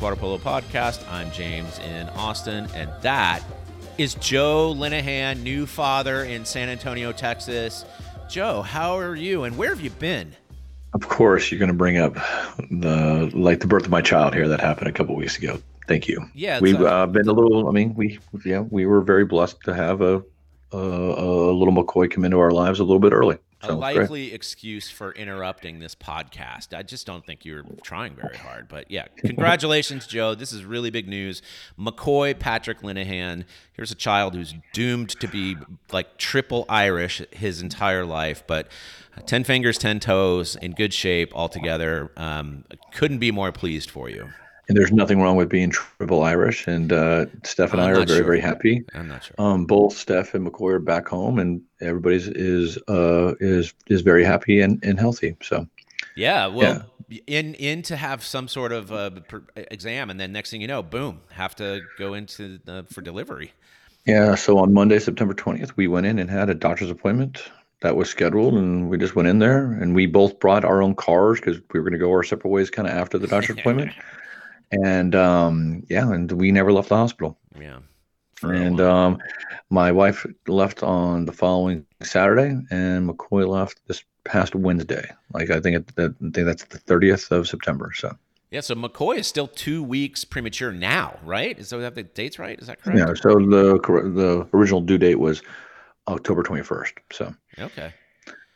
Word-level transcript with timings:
Water 0.00 0.16
Polo 0.16 0.38
Podcast. 0.38 1.06
I'm 1.10 1.30
James 1.32 1.78
in 1.80 2.08
Austin, 2.10 2.68
and 2.74 2.90
that 3.02 3.42
is 3.96 4.14
Joe 4.14 4.74
Linehan, 4.76 5.42
new 5.42 5.66
father 5.66 6.24
in 6.24 6.44
San 6.44 6.68
Antonio, 6.68 7.12
Texas. 7.12 7.84
Joe, 8.28 8.62
how 8.62 8.98
are 8.98 9.14
you, 9.14 9.44
and 9.44 9.56
where 9.56 9.70
have 9.70 9.80
you 9.80 9.90
been? 9.90 10.34
Of 10.94 11.08
course, 11.08 11.50
you're 11.50 11.58
going 11.58 11.68
to 11.70 11.74
bring 11.74 11.98
up 11.98 12.14
the 12.70 13.30
like 13.34 13.60
the 13.60 13.66
birth 13.66 13.84
of 13.84 13.90
my 13.90 14.02
child 14.02 14.34
here 14.34 14.48
that 14.48 14.60
happened 14.60 14.88
a 14.88 14.92
couple 14.92 15.16
weeks 15.16 15.36
ago. 15.36 15.60
Thank 15.86 16.06
you. 16.06 16.24
Yeah, 16.34 16.60
we've 16.60 16.80
uh, 16.80 17.06
been 17.06 17.28
a 17.28 17.32
little. 17.32 17.68
I 17.68 17.72
mean, 17.72 17.94
we 17.94 18.18
yeah 18.44 18.60
we 18.60 18.86
were 18.86 19.00
very 19.00 19.24
blessed 19.24 19.62
to 19.64 19.74
have 19.74 20.00
a 20.00 20.22
a, 20.72 20.76
a 20.76 21.52
little 21.52 21.74
McCoy 21.74 22.10
come 22.10 22.24
into 22.24 22.38
our 22.38 22.50
lives 22.50 22.80
a 22.80 22.84
little 22.84 23.00
bit 23.00 23.12
early. 23.12 23.38
A 23.62 23.66
So 23.66 23.76
great. 23.76 23.98
likely 23.98 24.32
excuse 24.32 24.88
for 24.90 25.12
interrupting 25.12 25.78
this 25.80 25.94
podcast. 25.94 26.76
I 26.76 26.82
just 26.82 27.06
don't 27.06 27.24
think 27.26 27.44
you're 27.44 27.64
trying 27.82 28.14
very 28.14 28.36
hard. 28.36 28.68
But 28.68 28.90
yeah, 28.90 29.06
congratulations, 29.16 30.06
Joe. 30.06 30.34
This 30.34 30.52
is 30.52 30.64
really 30.64 30.90
big 30.90 31.08
news. 31.08 31.42
McCoy 31.78 32.38
Patrick 32.38 32.82
Linehan. 32.82 33.44
Here's 33.72 33.90
a 33.90 33.96
child 33.96 34.34
who's 34.34 34.54
doomed 34.72 35.10
to 35.20 35.26
be 35.28 35.56
like 35.92 36.18
triple 36.18 36.66
Irish 36.68 37.22
his 37.32 37.60
entire 37.62 38.04
life, 38.04 38.42
but 38.46 38.68
10 39.26 39.44
fingers, 39.44 39.78
10 39.78 40.00
toes, 40.00 40.54
in 40.56 40.72
good 40.72 40.94
shape 40.94 41.32
altogether. 41.34 42.10
Um, 42.16 42.64
couldn't 42.92 43.18
be 43.18 43.30
more 43.32 43.50
pleased 43.52 43.90
for 43.90 44.08
you. 44.08 44.30
And 44.68 44.76
there's 44.76 44.92
nothing 44.92 45.20
wrong 45.20 45.36
with 45.36 45.48
being 45.48 45.70
triple 45.70 46.22
Irish. 46.22 46.66
And 46.66 46.92
uh, 46.92 47.26
Steph 47.42 47.72
and 47.72 47.80
I'm 47.80 47.88
I 47.88 47.92
are 47.92 47.94
very 48.04 48.18
sure. 48.18 48.24
very 48.24 48.40
happy. 48.40 48.84
I'm 48.94 49.08
not 49.08 49.24
sure. 49.24 49.34
Um, 49.38 49.64
both 49.64 49.96
Steph 49.96 50.34
and 50.34 50.46
McCoy 50.46 50.74
are 50.74 50.78
back 50.78 51.08
home, 51.08 51.38
and 51.38 51.62
everybody's 51.80 52.28
is 52.28 52.78
uh 52.88 53.34
is 53.40 53.72
is 53.86 54.02
very 54.02 54.24
happy 54.24 54.60
and, 54.60 54.78
and 54.84 55.00
healthy. 55.00 55.36
So 55.42 55.66
Yeah, 56.16 56.48
well, 56.48 56.84
in 57.26 57.54
in 57.54 57.82
to 57.82 57.96
have 57.96 58.22
some 58.22 58.48
sort 58.48 58.72
of 58.72 58.92
uh, 58.92 59.10
exam, 59.56 60.10
and 60.10 60.20
then 60.20 60.32
next 60.32 60.50
thing 60.50 60.60
you 60.60 60.66
know, 60.66 60.82
boom, 60.82 61.22
have 61.32 61.56
to 61.56 61.80
go 61.98 62.14
into 62.14 62.58
the, 62.64 62.84
for 62.92 63.00
delivery. 63.00 63.52
Yeah, 64.06 64.34
so 64.34 64.58
on 64.58 64.72
Monday, 64.72 64.98
September 64.98 65.34
20th, 65.34 65.72
we 65.76 65.86
went 65.86 66.06
in 66.06 66.18
and 66.18 66.30
had 66.30 66.48
a 66.48 66.54
doctor's 66.54 66.90
appointment 66.90 67.42
that 67.80 67.94
was 67.94 68.08
scheduled, 68.08 68.54
and 68.54 68.88
we 68.88 68.98
just 68.98 69.14
went 69.14 69.28
in 69.28 69.38
there, 69.38 69.72
and 69.72 69.94
we 69.94 70.06
both 70.06 70.40
brought 70.40 70.64
our 70.64 70.82
own 70.82 70.94
cars 70.94 71.40
because 71.40 71.60
we 71.72 71.80
were 71.80 71.84
going 71.84 71.92
to 71.92 71.98
go 71.98 72.10
our 72.10 72.22
separate 72.22 72.50
ways 72.50 72.70
kind 72.70 72.88
of 72.88 72.94
after 72.94 73.18
the 73.18 73.26
doctor's 73.26 73.58
appointment. 73.58 73.92
And 74.70 75.14
um, 75.14 75.82
yeah, 75.88 76.10
and 76.10 76.30
we 76.32 76.52
never 76.52 76.72
left 76.72 76.90
the 76.90 76.96
hospital. 76.96 77.38
Yeah. 77.58 77.78
And 78.42 78.80
um, 78.80 79.18
my 79.70 79.90
wife 79.90 80.24
left 80.46 80.82
on 80.82 81.24
the 81.24 81.32
following 81.32 81.84
Saturday, 82.02 82.56
and 82.70 83.08
McCoy 83.08 83.48
left 83.48 83.80
this 83.88 84.04
past 84.24 84.54
Wednesday. 84.54 85.10
Like 85.32 85.50
I 85.50 85.60
think 85.60 85.76
it, 85.76 85.96
that, 85.96 86.14
I 86.22 86.30
think 86.30 86.46
that's 86.46 86.64
the 86.64 86.78
30th 86.78 87.30
of 87.30 87.48
September. 87.48 87.90
So 87.94 88.16
yeah, 88.50 88.60
so 88.60 88.74
McCoy 88.74 89.18
is 89.18 89.26
still 89.26 89.48
two 89.48 89.82
weeks 89.82 90.24
premature 90.24 90.72
now, 90.72 91.18
right? 91.24 91.64
So 91.66 91.78
we 91.78 91.84
have 91.84 91.94
the 91.94 92.04
dates 92.04 92.38
right? 92.38 92.58
Is 92.58 92.68
that 92.68 92.80
correct? 92.80 92.98
yeah, 92.98 93.14
so 93.14 93.34
the 93.34 93.78
the 94.14 94.48
original 94.54 94.80
due 94.80 94.98
date 94.98 95.18
was 95.18 95.42
October 96.06 96.42
21st. 96.42 96.92
So. 97.12 97.34
Okay. 97.58 97.92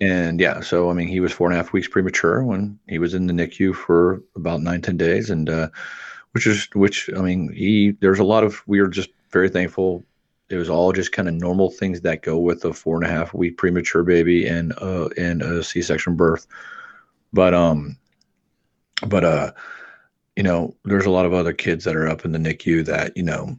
And 0.03 0.41
yeah, 0.41 0.59
so 0.59 0.91
I 0.91 0.95
mean, 0.95 1.07
he 1.07 1.21
was 1.21 1.31
four 1.31 1.47
and 1.47 1.55
a 1.55 1.57
half 1.57 1.73
weeks 1.73 1.87
premature 1.87 2.43
when 2.43 2.77
he 2.89 2.99
was 2.99 3.15
in 3.15 3.29
the 3.29 3.33
NICU 3.33 3.73
for 3.73 4.21
about 4.35 4.61
nine, 4.61 4.83
ten 4.83 4.97
days, 4.97 5.31
and 5.31 5.49
uh, 5.49 5.69
which 6.33 6.45
is 6.45 6.69
which 6.75 7.09
I 7.17 7.21
mean, 7.21 7.53
he 7.53 7.93
there's 8.01 8.19
a 8.19 8.25
lot 8.25 8.43
of 8.43 8.67
we 8.67 8.81
are 8.81 8.89
just 8.89 9.11
very 9.31 9.49
thankful. 9.49 10.03
It 10.51 10.57
was 10.57 10.69
all 10.69 10.93
just 10.93 11.13
kind 11.13 11.29
of 11.29 11.35
normal 11.35 11.71
things 11.71 12.01
that 12.01 12.23
go 12.23 12.37
with 12.37 12.65
a 12.65 12.73
four 12.73 12.97
and 12.97 13.05
a 13.05 13.09
half 13.09 13.33
week 13.33 13.57
premature 13.59 14.03
baby 14.03 14.45
and 14.45 14.73
uh 14.79 15.09
and 15.17 15.41
a 15.41 15.63
C-section 15.63 16.17
birth, 16.17 16.49
but 17.33 17.55
um, 17.55 17.97
but 19.07 19.25
uh, 19.25 19.53
you 20.35 20.43
know, 20.43 20.75
there's 20.85 21.07
a 21.07 21.11
lot 21.11 21.27
of 21.27 21.33
other 21.33 21.53
kids 21.53 21.85
that 21.85 21.95
are 21.95 22.09
up 22.09 22.25
in 22.25 22.33
the 22.33 22.41
NICU 22.41 22.87
that 22.87 23.17
you 23.17 23.23
know 23.23 23.57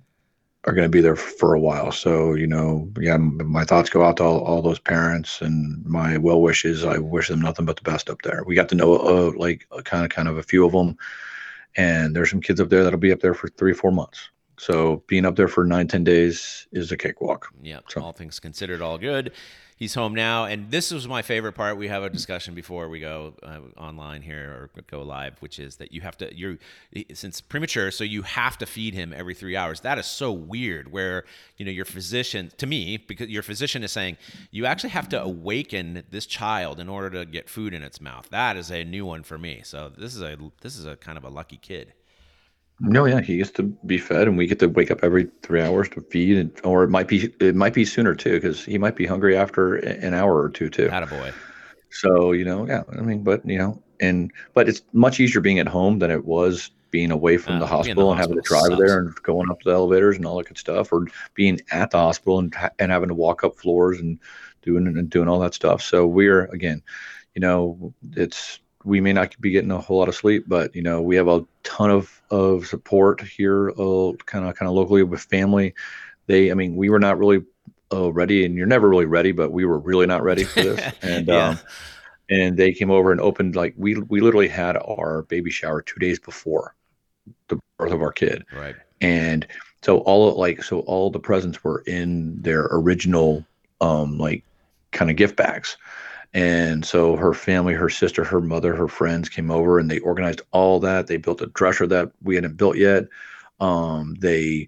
are 0.65 0.73
going 0.73 0.85
to 0.85 0.89
be 0.89 1.01
there 1.01 1.15
for 1.15 1.53
a 1.53 1.59
while. 1.59 1.91
So, 1.91 2.33
you 2.33 2.47
know, 2.47 2.89
yeah, 2.99 3.17
my 3.17 3.65
thoughts 3.65 3.89
go 3.89 4.03
out 4.03 4.17
to 4.17 4.23
all, 4.23 4.39
all 4.39 4.61
those 4.61 4.79
parents 4.79 5.41
and 5.41 5.85
my 5.85 6.17
well 6.17 6.41
wishes. 6.41 6.85
I 6.85 6.97
wish 6.99 7.27
them 7.27 7.41
nothing 7.41 7.65
but 7.65 7.75
the 7.75 7.81
best 7.89 8.09
up 8.09 8.21
there. 8.21 8.43
We 8.45 8.55
got 8.55 8.69
to 8.69 8.75
know 8.75 8.95
uh, 8.95 9.31
like 9.35 9.67
a 9.71 9.83
kind 9.83 10.05
of 10.05 10.09
kind 10.09 10.27
of 10.27 10.37
a 10.37 10.43
few 10.43 10.65
of 10.65 10.71
them, 10.71 10.97
and 11.75 12.15
there's 12.15 12.29
some 12.29 12.41
kids 12.41 12.61
up 12.61 12.69
there 12.69 12.83
that'll 12.83 12.99
be 12.99 13.11
up 13.11 13.19
there 13.19 13.33
for 13.33 13.49
three, 13.49 13.73
four 13.73 13.91
months. 13.91 14.29
So 14.57 15.03
being 15.07 15.25
up 15.25 15.35
there 15.35 15.49
for 15.49 15.65
nine, 15.65 15.87
ten 15.87 16.03
days 16.05 16.67
is 16.71 16.91
a 16.91 16.97
cakewalk. 16.97 17.49
Yeah, 17.61 17.79
So- 17.89 18.01
all 18.01 18.13
things 18.13 18.39
considered, 18.39 18.81
all 18.81 18.97
good. 18.97 19.33
He's 19.83 19.95
home 19.95 20.15
now, 20.15 20.45
and 20.45 20.71
this 20.71 20.91
was 20.91 21.09
my 21.09 21.21
favorite 21.21 21.55
part. 21.55 21.75
We 21.75 21.89
have 21.89 22.03
a 22.03 22.09
discussion 22.09 22.55
before 22.55 22.87
we 22.87 23.01
go 23.01 23.33
uh, 23.43 23.59
online 23.77 24.21
here 24.21 24.69
or 24.75 24.81
go 24.87 25.01
live, 25.01 25.41
which 25.41 25.59
is 25.59 25.75
that 25.75 25.91
you 25.91 25.99
have 25.99 26.17
to 26.19 26.33
you're 26.33 26.57
since 27.13 27.41
premature, 27.41 27.91
so 27.91 28.05
you 28.05 28.21
have 28.21 28.57
to 28.59 28.65
feed 28.65 28.93
him 28.93 29.11
every 29.13 29.33
three 29.33 29.57
hours. 29.57 29.81
That 29.81 29.99
is 29.99 30.05
so 30.05 30.31
weird. 30.31 30.89
Where 30.89 31.25
you 31.57 31.65
know 31.65 31.71
your 31.71 31.83
physician, 31.83 32.49
to 32.59 32.65
me, 32.65 32.95
because 32.95 33.27
your 33.27 33.43
physician 33.43 33.83
is 33.83 33.91
saying 33.91 34.15
you 34.51 34.65
actually 34.65 34.91
have 34.91 35.09
to 35.09 35.21
awaken 35.21 36.03
this 36.11 36.25
child 36.25 36.79
in 36.79 36.87
order 36.87 37.09
to 37.09 37.25
get 37.25 37.49
food 37.49 37.73
in 37.73 37.83
its 37.83 37.99
mouth. 37.99 38.29
That 38.29 38.55
is 38.55 38.71
a 38.71 38.85
new 38.85 39.05
one 39.05 39.23
for 39.23 39.37
me. 39.37 39.63
So 39.65 39.89
this 39.89 40.15
is 40.15 40.21
a 40.21 40.37
this 40.61 40.77
is 40.77 40.85
a 40.85 40.95
kind 40.95 41.17
of 41.17 41.25
a 41.25 41.29
lucky 41.29 41.57
kid. 41.57 41.91
No, 42.85 43.05
yeah, 43.05 43.21
he 43.21 43.37
gets 43.37 43.51
to 43.51 43.63
be 43.63 43.97
fed, 43.97 44.27
and 44.27 44.37
we 44.37 44.45
get 44.45 44.59
to 44.59 44.67
wake 44.67 44.91
up 44.91 44.99
every 45.03 45.29
three 45.41 45.61
hours 45.61 45.87
to 45.89 46.01
feed, 46.01 46.37
and, 46.37 46.51
or 46.65 46.83
it 46.83 46.89
might 46.89 47.07
be 47.07 47.33
it 47.39 47.55
might 47.55 47.73
be 47.73 47.85
sooner 47.85 48.13
too, 48.13 48.33
because 48.33 48.63
he 48.63 48.77
might 48.77 48.97
be 48.97 49.05
hungry 49.05 49.37
after 49.37 49.75
an 49.75 50.13
hour 50.13 50.41
or 50.41 50.49
two 50.49 50.69
too. 50.69 50.89
Attaboy. 50.89 51.33
So, 51.91 52.33
you 52.33 52.43
know, 52.43 52.67
yeah, 52.67 52.83
I 52.91 53.01
mean, 53.01 53.23
but 53.23 53.45
you 53.45 53.57
know, 53.57 53.81
and 54.01 54.31
but 54.53 54.67
it's 54.67 54.81
much 54.91 55.21
easier 55.21 55.39
being 55.39 55.59
at 55.59 55.67
home 55.67 55.99
than 55.99 56.11
it 56.11 56.25
was 56.25 56.71
being 56.91 57.09
away 57.09 57.37
from 57.37 57.53
Uh, 57.53 57.59
the 57.59 57.63
in 57.65 57.69
the 57.69 57.75
hospital 57.75 58.11
and 58.11 58.19
having 58.19 58.35
to 58.35 58.41
drive 58.41 58.63
sucks. 58.63 58.79
there 58.79 58.99
and 58.99 59.15
going 59.23 59.49
up 59.49 59.61
the 59.63 59.71
elevators 59.71 60.17
and 60.17 60.25
all 60.25 60.37
that 60.37 60.47
good 60.47 60.57
stuff, 60.57 60.91
or 60.91 61.07
being 61.35 61.61
at 61.71 61.89
the 61.89 61.97
hospital 61.97 62.39
and 62.39 62.53
and 62.79 62.91
having 62.91 63.07
to 63.07 63.15
walk 63.15 63.45
up 63.45 63.57
floors 63.57 64.01
and 64.01 64.19
doing 64.61 64.87
and 64.87 65.09
doing 65.09 65.29
all 65.29 65.39
that 65.39 65.53
stuff. 65.53 65.81
So 65.81 66.05
we're 66.05 66.45
again, 66.47 66.81
you 67.33 67.39
know, 67.39 67.93
it's 68.11 68.59
we 68.85 69.01
may 69.01 69.13
not 69.13 69.39
be 69.39 69.51
getting 69.51 69.71
a 69.71 69.79
whole 69.79 69.99
lot 69.99 70.09
of 70.09 70.15
sleep, 70.15 70.45
but 70.47 70.75
you 70.75 70.81
know, 70.81 71.01
we 71.01 71.15
have 71.15 71.27
a 71.27 71.45
ton 71.63 71.89
of 71.89 72.21
of 72.29 72.67
support 72.67 73.21
here, 73.21 73.69
uh, 73.71 74.13
kind 74.25 74.45
of 74.45 74.55
kind 74.55 74.69
of 74.69 74.71
locally 74.73 75.03
with 75.03 75.21
family. 75.21 75.73
They, 76.27 76.51
I 76.51 76.53
mean, 76.53 76.75
we 76.75 76.89
were 76.89 76.99
not 76.99 77.17
really 77.17 77.43
uh, 77.91 78.11
ready, 78.11 78.45
and 78.45 78.55
you're 78.55 78.67
never 78.67 78.89
really 78.89 79.05
ready, 79.05 79.31
but 79.31 79.51
we 79.51 79.65
were 79.65 79.79
really 79.79 80.05
not 80.05 80.23
ready 80.23 80.45
for 80.45 80.63
this, 80.63 80.81
and 81.01 81.27
Yeah. 81.27 81.49
um, 81.49 81.59
and 82.29 82.57
they 82.57 82.71
came 82.71 82.89
over 82.89 83.11
and 83.11 83.21
opened 83.21 83.55
like 83.55 83.73
we 83.77 83.95
we 83.95 84.21
literally 84.21 84.47
had 84.47 84.77
our 84.77 85.23
baby 85.23 85.51
shower 85.51 85.81
two 85.81 85.99
days 85.99 86.19
before 86.19 86.75
the 87.47 87.59
birth 87.77 87.91
of 87.91 88.01
our 88.01 88.11
kid, 88.11 88.43
Right. 88.53 88.75
and 89.01 89.45
so 89.81 89.99
all 89.99 90.29
of, 90.29 90.35
like 90.37 90.63
so 90.63 90.79
all 90.81 91.09
the 91.09 91.19
presents 91.19 91.63
were 91.63 91.83
in 91.85 92.41
their 92.41 92.67
original 92.71 93.45
um 93.81 94.17
like 94.17 94.43
kind 94.91 95.09
of 95.11 95.17
gift 95.17 95.35
bags 95.35 95.77
and 96.33 96.83
so 96.85 97.15
her 97.15 97.33
family 97.33 97.73
her 97.73 97.89
sister 97.89 98.23
her 98.23 98.41
mother 98.41 98.75
her 98.75 98.87
friends 98.87 99.29
came 99.29 99.51
over 99.51 99.79
and 99.79 99.89
they 99.89 99.99
organized 99.99 100.41
all 100.51 100.79
that. 100.79 101.07
They 101.07 101.17
built 101.17 101.41
a 101.41 101.47
dresser 101.47 101.87
that 101.87 102.11
we 102.21 102.35
hadn't 102.35 102.57
built 102.57 102.77
yet. 102.77 103.05
Um 103.59 104.15
they 104.19 104.67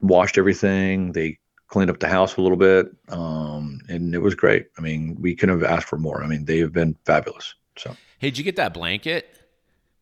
washed 0.00 0.38
everything. 0.38 1.12
They 1.12 1.38
cleaned 1.68 1.90
up 1.90 2.00
the 2.00 2.08
house 2.08 2.36
a 2.36 2.42
little 2.42 2.58
bit. 2.58 2.94
Um 3.08 3.80
and 3.88 4.14
it 4.14 4.18
was 4.18 4.34
great. 4.34 4.66
I 4.78 4.80
mean 4.82 5.16
we 5.20 5.34
couldn't 5.34 5.60
have 5.60 5.70
asked 5.70 5.88
for 5.88 5.98
more. 5.98 6.22
I 6.22 6.26
mean 6.26 6.44
they 6.44 6.58
have 6.58 6.72
been 6.72 6.96
fabulous. 7.06 7.54
So. 7.76 7.96
Hey, 8.18 8.28
did 8.28 8.38
you 8.38 8.44
get 8.44 8.56
that 8.56 8.74
blanket? 8.74 9.36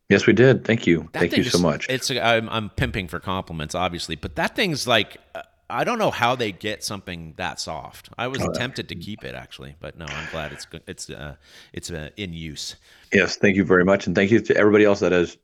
yes 0.09 0.25
we 0.25 0.33
did. 0.33 0.65
Thank 0.65 0.87
you. 0.87 1.07
That 1.13 1.19
thank 1.19 1.37
you 1.37 1.43
so 1.43 1.57
is- 1.57 1.61
much. 1.61 1.85
It's 1.87 2.09
I'm, 2.11 2.49
I'm 2.49 2.69
pimping 2.71 3.07
for 3.07 3.19
compliments, 3.19 3.75
obviously, 3.75 4.15
but 4.15 4.35
that 4.35 4.55
thing's 4.55 4.87
like 4.87 5.17
uh, 5.35 5.43
I 5.69 5.83
don't 5.83 5.99
know 5.99 6.11
how 6.11 6.35
they 6.35 6.51
get 6.51 6.83
something 6.83 7.33
that 7.37 7.59
soft. 7.59 8.09
I 8.17 8.27
was 8.27 8.47
tempted 8.55 8.89
to 8.89 8.95
keep 8.95 9.23
it 9.23 9.35
actually, 9.35 9.75
but 9.79 9.97
no, 9.97 10.05
I'm 10.05 10.27
glad 10.31 10.51
it's 10.51 10.67
it's 10.87 11.09
uh, 11.09 11.35
it's 11.73 11.91
uh, 11.91 12.09
in 12.17 12.33
use. 12.33 12.75
Yes, 13.13 13.35
thank 13.35 13.55
you 13.55 13.63
very 13.63 13.85
much, 13.85 14.07
and 14.07 14.15
thank 14.15 14.31
you 14.31 14.39
to 14.39 14.57
everybody 14.57 14.85
else 14.85 14.99
that 15.01 15.11
has 15.11 15.37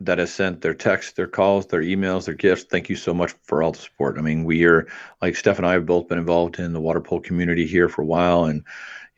that 0.00 0.18
has 0.18 0.32
sent 0.32 0.60
their 0.60 0.74
texts, 0.74 1.12
their 1.12 1.26
calls, 1.26 1.66
their 1.66 1.80
emails, 1.80 2.26
their 2.26 2.34
gifts. 2.34 2.64
Thank 2.64 2.88
you 2.88 2.96
so 2.96 3.14
much 3.14 3.34
for 3.42 3.62
all 3.62 3.72
the 3.72 3.78
support. 3.78 4.18
I 4.18 4.22
mean, 4.22 4.44
we 4.44 4.64
are 4.64 4.86
like 5.22 5.36
Steph 5.36 5.58
and 5.58 5.66
I 5.66 5.72
have 5.72 5.86
both 5.86 6.08
been 6.08 6.18
involved 6.18 6.58
in 6.58 6.72
the 6.72 6.80
water 6.80 7.00
polo 7.00 7.20
community 7.20 7.66
here 7.66 7.88
for 7.88 8.02
a 8.02 8.06
while, 8.06 8.44
and 8.44 8.62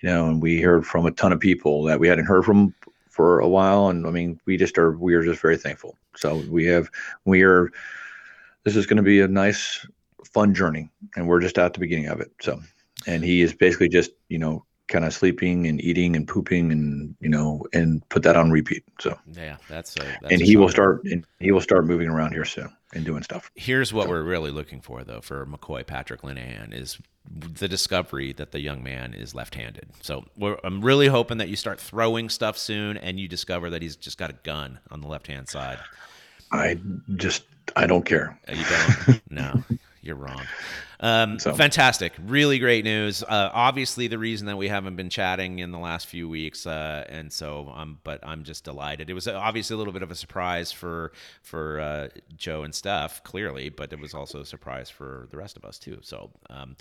you 0.01 0.09
know, 0.09 0.29
and 0.29 0.43
we 0.43 0.61
heard 0.61 0.87
from 0.87 1.07
a 1.07 1.11
ton 1.11 1.33
of 1.33 1.41
people 1.41 1.85
that 1.85 2.01
we 2.01 2.09
hadn't 2.09 2.27
heard 2.27 2.45
from 2.45 2.75
for 3.09 3.41
a 3.41 3.49
while, 3.49 3.89
and 3.89 4.07
I 4.07 4.11
mean, 4.11 4.41
we 4.47 4.57
just 4.57 4.79
are 4.79 4.93
we 4.93 5.15
are 5.15 5.23
just 5.23 5.41
very 5.41 5.57
thankful. 5.57 5.97
So 6.17 6.43
we 6.51 6.67
have 6.67 6.91
we 7.25 7.43
are. 7.43 7.71
This 8.65 8.77
is 8.77 8.87
going 8.87 8.99
to 8.99 9.03
be 9.03 9.21
a 9.21 9.29
nice, 9.29 9.87
fun 10.25 10.55
journey, 10.55 10.91
and 11.17 11.26
we're 11.26 11.41
just 11.41 11.59
at 11.59 11.75
the 11.75 11.81
beginning 11.81 12.09
of 12.09 12.20
it. 12.20 12.31
So, 12.41 12.61
and 13.06 13.25
he 13.25 13.43
is 13.43 13.55
basically 13.55 13.88
just 13.88 14.11
you 14.29 14.38
know 14.38 14.65
kind 14.88 15.05
of 15.05 15.12
sleeping 15.12 15.67
and 15.67 15.81
eating 15.82 16.17
and 16.17 16.26
pooping 16.26 16.73
and 16.73 17.15
you 17.20 17.29
know 17.29 17.65
and 17.73 18.06
put 18.09 18.23
that 18.23 18.37
on 18.37 18.50
repeat 18.50 18.82
so 18.99 19.19
Yeah, 19.35 19.59
that's 19.69 19.94
a, 19.97 20.00
that's 20.23 20.32
and 20.32 20.41
he 20.41 20.56
will 20.56 20.70
start 20.70 21.05
and 21.05 21.26
he 21.41 21.53
will 21.53 21.61
start 21.61 21.87
moving 21.87 22.09
around 22.09 22.32
here 22.32 22.47
soon 22.47 22.75
and 22.94 23.05
doing 23.05 23.23
stuff 23.23 23.50
Here's 23.55 23.93
what 23.93 24.09
we're 24.09 24.23
really 24.23 24.50
looking 24.50 24.81
for, 24.81 25.05
though, 25.05 25.20
for 25.20 25.44
McCoy 25.47 25.87
Patrick 25.87 26.23
Linehan 26.23 26.73
is 26.73 26.99
the 27.31 27.69
discovery 27.69 28.32
that 28.32 28.53
the 28.53 28.61
young 28.61 28.82
man 28.82 29.12
is 29.12 29.35
left-handed. 29.35 29.91
So 30.00 30.25
we're, 30.37 30.59
I'm 30.64 30.81
really 30.81 31.09
hoping 31.09 31.38
that 31.38 31.49
you 31.49 31.56
start 31.56 31.81
throwing 31.81 32.31
stuff 32.31 32.56
soon, 32.56 32.97
and 32.97 33.21
you 33.21 33.29
discover 33.29 33.69
that 33.71 33.82
he's 33.82 33.97
just 33.97 34.17
got 34.17 34.31
a 34.31 34.35
gun 34.44 34.79
on 34.91 35.03
the 35.03 35.09
left-hand 35.09 35.49
side. 35.49 35.79
I 36.50 36.79
just 37.17 37.44
I 37.76 37.87
don't 37.87 38.05
care. 38.06 38.38
You 38.49 38.64
don't? 38.64 39.31
no, 39.31 39.62
you're 40.09 40.17
wrong. 40.17 40.41
Um, 41.00 41.39
so. 41.39 41.55
Fantastic. 41.55 42.12
Really 42.27 42.59
great 42.59 42.85
news. 42.85 43.23
Uh, 43.23 43.50
obviously, 43.53 44.09
the 44.09 44.19
reason 44.19 44.47
that 44.49 44.56
we 44.56 44.69
haven't 44.69 44.97
been 44.97 45.11
chatting 45.11 45.61
in 45.61 45.71
the 45.71 45.79
last 45.79 46.06
few 46.09 46.29
weeks, 46.29 46.67
uh, 46.67 47.05
and 47.09 47.33
so, 47.33 47.73
um, 47.75 47.99
but 48.03 48.21
I'm 48.27 48.43
just 48.43 48.65
delighted. 48.65 49.09
It 49.09 49.15
was 49.15 49.29
obviously 49.29 49.75
a 49.75 49.79
little 49.79 49.93
bit 49.93 50.03
of 50.03 50.11
a 50.11 50.17
surprise 50.17 50.73
for 50.73 51.12
for 51.43 51.81
uh, 51.81 52.09
Joe 52.37 52.65
and 52.65 52.75
Steph, 52.75 53.23
clearly, 53.23 53.69
but 53.69 53.93
it 53.93 54.00
was 54.00 54.12
also 54.12 54.41
a 54.41 54.47
surprise 54.47 54.91
for 54.91 55.29
the 55.31 55.37
rest 55.37 55.56
of 55.56 55.65
us 55.65 55.79
too. 55.79 55.99
So, 56.03 56.31
um, 56.50 56.77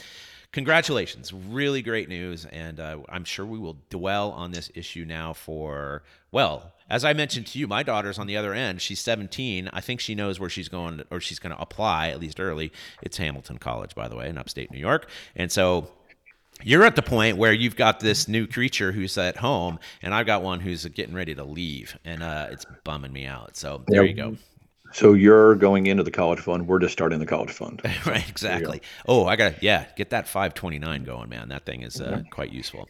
congratulations. 0.51 1.31
Really 1.31 1.83
great 1.83 2.09
news, 2.09 2.45
and 2.45 2.79
uh, 2.79 2.99
I'm 3.09 3.23
sure 3.23 3.45
we 3.45 3.59
will 3.59 3.77
dwell 3.89 4.31
on 4.31 4.51
this 4.51 4.71
issue 4.73 5.05
now 5.05 5.33
for 5.33 6.03
well 6.31 6.73
as 6.89 7.03
I 7.03 7.13
mentioned 7.13 7.47
to 7.47 7.59
you, 7.59 7.67
my 7.67 7.83
daughter's 7.83 8.17
on 8.17 8.27
the 8.27 8.37
other 8.37 8.53
end. 8.53 8.81
She's 8.81 9.01
17. 9.01 9.69
I 9.73 9.81
think 9.81 9.99
she 9.99 10.15
knows 10.15 10.39
where 10.39 10.49
she's 10.49 10.69
going 10.69 11.03
or 11.11 11.19
she's 11.19 11.39
going 11.39 11.53
to 11.53 11.61
apply, 11.61 12.09
at 12.09 12.19
least 12.19 12.39
early. 12.39 12.71
It's 13.01 13.17
Hamilton 13.17 13.57
College, 13.57 13.93
by 13.93 14.06
the 14.07 14.15
way, 14.15 14.29
in 14.29 14.37
upstate 14.37 14.71
New 14.71 14.79
York. 14.79 15.09
And 15.35 15.51
so 15.51 15.89
you're 16.63 16.83
at 16.83 16.95
the 16.95 17.01
point 17.01 17.37
where 17.37 17.53
you've 17.53 17.75
got 17.75 17.99
this 17.99 18.27
new 18.27 18.47
creature 18.47 18.91
who's 18.91 19.17
at 19.17 19.37
home, 19.37 19.79
and 20.01 20.13
I've 20.13 20.25
got 20.25 20.41
one 20.41 20.59
who's 20.59 20.85
getting 20.85 21.13
ready 21.13 21.35
to 21.35 21.43
leave, 21.43 21.97
and 22.03 22.23
uh, 22.23 22.47
it's 22.51 22.65
bumming 22.83 23.13
me 23.13 23.25
out. 23.25 23.55
So 23.55 23.83
there 23.87 24.03
you 24.03 24.13
go. 24.13 24.37
So 24.93 25.13
you're 25.13 25.55
going 25.55 25.87
into 25.87 26.03
the 26.03 26.11
college 26.11 26.39
fund. 26.39 26.67
We're 26.67 26.79
just 26.79 26.93
starting 26.93 27.19
the 27.19 27.25
college 27.25 27.51
fund. 27.51 27.81
right, 28.05 28.27
exactly. 28.27 28.81
Oh, 29.07 29.25
I 29.25 29.35
got 29.35 29.55
to, 29.55 29.65
yeah, 29.65 29.85
get 29.95 30.11
that 30.11 30.27
529 30.27 31.03
going, 31.03 31.29
man. 31.29 31.49
That 31.49 31.65
thing 31.65 31.83
is 31.83 31.99
uh, 31.99 32.23
quite 32.31 32.51
useful. 32.51 32.87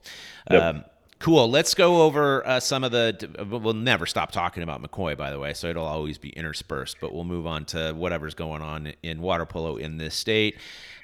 Yep. 0.50 0.62
Um, 0.62 0.84
Cool. 1.20 1.50
Let's 1.50 1.74
go 1.74 2.04
over 2.04 2.46
uh, 2.46 2.60
some 2.60 2.84
of 2.84 2.92
the. 2.92 3.48
We'll 3.50 3.74
never 3.74 4.06
stop 4.06 4.32
talking 4.32 4.62
about 4.62 4.84
McCoy, 4.84 5.18
by 5.18 5.32
the 5.32 5.40
way, 5.40 5.54
so 5.54 5.68
it'll 5.68 5.86
always 5.86 6.20
be 6.20 6.30
interspersed. 6.30 6.98
But 7.02 7.12
we'll 7.12 7.24
move 7.24 7.48
on 7.48 7.66
to 7.66 7.94
whatever's 7.94 8.36
going 8.36 8.62
on 8.62 8.94
in 9.02 9.20
water 9.20 9.48
polo 9.48 9.78
in 9.78 9.98
this 9.98 10.14
state. 10.14 10.60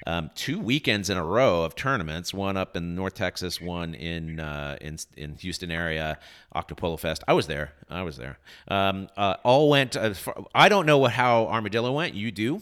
Um, 0.06 0.30
two 0.34 0.58
weekends 0.60 1.08
in 1.10 1.16
a 1.16 1.24
row 1.24 1.62
of 1.62 1.74
tournaments. 1.74 2.34
One 2.34 2.56
up 2.56 2.76
in 2.76 2.94
North 2.94 3.14
Texas, 3.14 3.60
one 3.60 3.94
in 3.94 4.40
uh, 4.40 4.76
in 4.80 4.98
in 5.16 5.36
Houston 5.36 5.70
area. 5.70 6.18
Octopolo 6.54 6.96
Fest. 6.96 7.24
I 7.26 7.32
was 7.32 7.46
there. 7.46 7.72
I 7.88 8.02
was 8.02 8.16
there. 8.16 8.38
Um, 8.68 9.08
uh, 9.16 9.36
all 9.44 9.70
went. 9.70 9.94
Far, 10.16 10.44
I 10.54 10.68
don't 10.68 10.86
know 10.86 10.98
what 10.98 11.12
how 11.12 11.46
Armadillo 11.46 11.92
went. 11.92 12.14
You 12.14 12.30
do, 12.30 12.60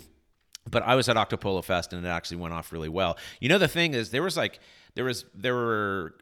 but 0.71 0.83
I 0.85 0.94
was 0.94 1.09
at 1.09 1.17
Octopolo 1.17 1.62
Fest 1.62 1.93
and 1.93 2.05
it 2.05 2.09
actually 2.09 2.39
went 2.39 2.55
off 2.55 2.73
really 2.73 2.89
well. 2.89 3.17
You 3.41 3.49
know, 3.49 3.59
the 3.59 3.69
thing 3.69 3.95
is, 3.95 4.11
there 4.11 4.23
was 4.23 4.37
like 4.37 4.61
there 4.95 5.05
was 5.05 5.25
there 5.35 5.55
were 5.55 6.15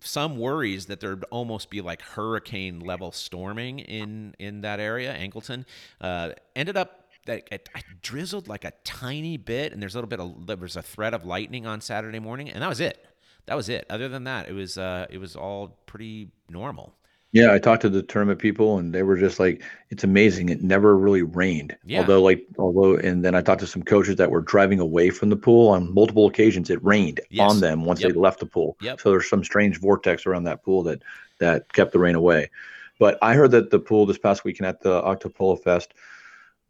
some 0.00 0.38
worries 0.38 0.86
that 0.86 1.00
there'd 1.00 1.24
almost 1.24 1.70
be 1.70 1.80
like 1.80 2.02
hurricane 2.02 2.80
level 2.80 3.12
storming 3.12 3.80
in 3.80 4.34
in 4.38 4.60
that 4.60 4.80
area. 4.80 5.14
Angleton 5.14 5.64
uh, 6.00 6.30
ended 6.54 6.76
up 6.76 6.99
that 7.30 7.52
it, 7.52 7.68
it, 7.74 7.84
drizzled 8.02 8.48
like 8.48 8.64
a 8.64 8.72
tiny 8.84 9.36
bit, 9.36 9.72
and 9.72 9.80
there's 9.80 9.94
a 9.94 9.98
little 9.98 10.08
bit 10.08 10.20
of 10.20 10.46
there 10.46 10.56
was 10.56 10.76
a 10.76 10.82
threat 10.82 11.14
of 11.14 11.24
lightning 11.24 11.66
on 11.66 11.80
Saturday 11.80 12.18
morning, 12.18 12.50
and 12.50 12.62
that 12.62 12.68
was 12.68 12.80
it. 12.80 13.06
That 13.46 13.56
was 13.56 13.68
it. 13.68 13.86
Other 13.88 14.08
than 14.08 14.24
that, 14.24 14.48
it 14.48 14.52
was 14.52 14.76
uh, 14.76 15.06
it 15.10 15.18
was 15.18 15.36
all 15.36 15.78
pretty 15.86 16.30
normal. 16.48 16.94
Yeah, 17.32 17.52
I 17.52 17.60
talked 17.60 17.82
to 17.82 17.88
the 17.88 18.02
tournament 18.02 18.40
people, 18.40 18.78
and 18.78 18.92
they 18.92 19.04
were 19.04 19.16
just 19.16 19.38
like, 19.38 19.62
"It's 19.90 20.02
amazing. 20.02 20.48
It 20.48 20.62
never 20.62 20.96
really 20.96 21.22
rained." 21.22 21.76
Yeah. 21.84 22.00
Although, 22.00 22.22
like, 22.22 22.44
although, 22.58 22.96
and 22.96 23.24
then 23.24 23.36
I 23.36 23.40
talked 23.40 23.60
to 23.60 23.66
some 23.68 23.84
coaches 23.84 24.16
that 24.16 24.30
were 24.30 24.40
driving 24.40 24.80
away 24.80 25.10
from 25.10 25.28
the 25.28 25.36
pool 25.36 25.68
on 25.68 25.94
multiple 25.94 26.26
occasions. 26.26 26.70
It 26.70 26.84
rained 26.84 27.20
yes. 27.30 27.48
on 27.48 27.60
them 27.60 27.84
once 27.84 28.00
yep. 28.00 28.12
they 28.12 28.18
left 28.18 28.40
the 28.40 28.46
pool. 28.46 28.76
Yep. 28.80 29.00
So 29.00 29.10
there's 29.10 29.28
some 29.28 29.44
strange 29.44 29.78
vortex 29.78 30.26
around 30.26 30.44
that 30.44 30.64
pool 30.64 30.82
that 30.84 31.02
that 31.38 31.72
kept 31.72 31.92
the 31.92 32.00
rain 32.00 32.16
away. 32.16 32.50
But 32.98 33.16
I 33.22 33.34
heard 33.34 33.52
that 33.52 33.70
the 33.70 33.78
pool 33.78 34.04
this 34.06 34.18
past 34.18 34.44
weekend 34.44 34.66
at 34.66 34.82
the 34.82 35.02
Octopolo 35.02 35.56
Fest 35.56 35.94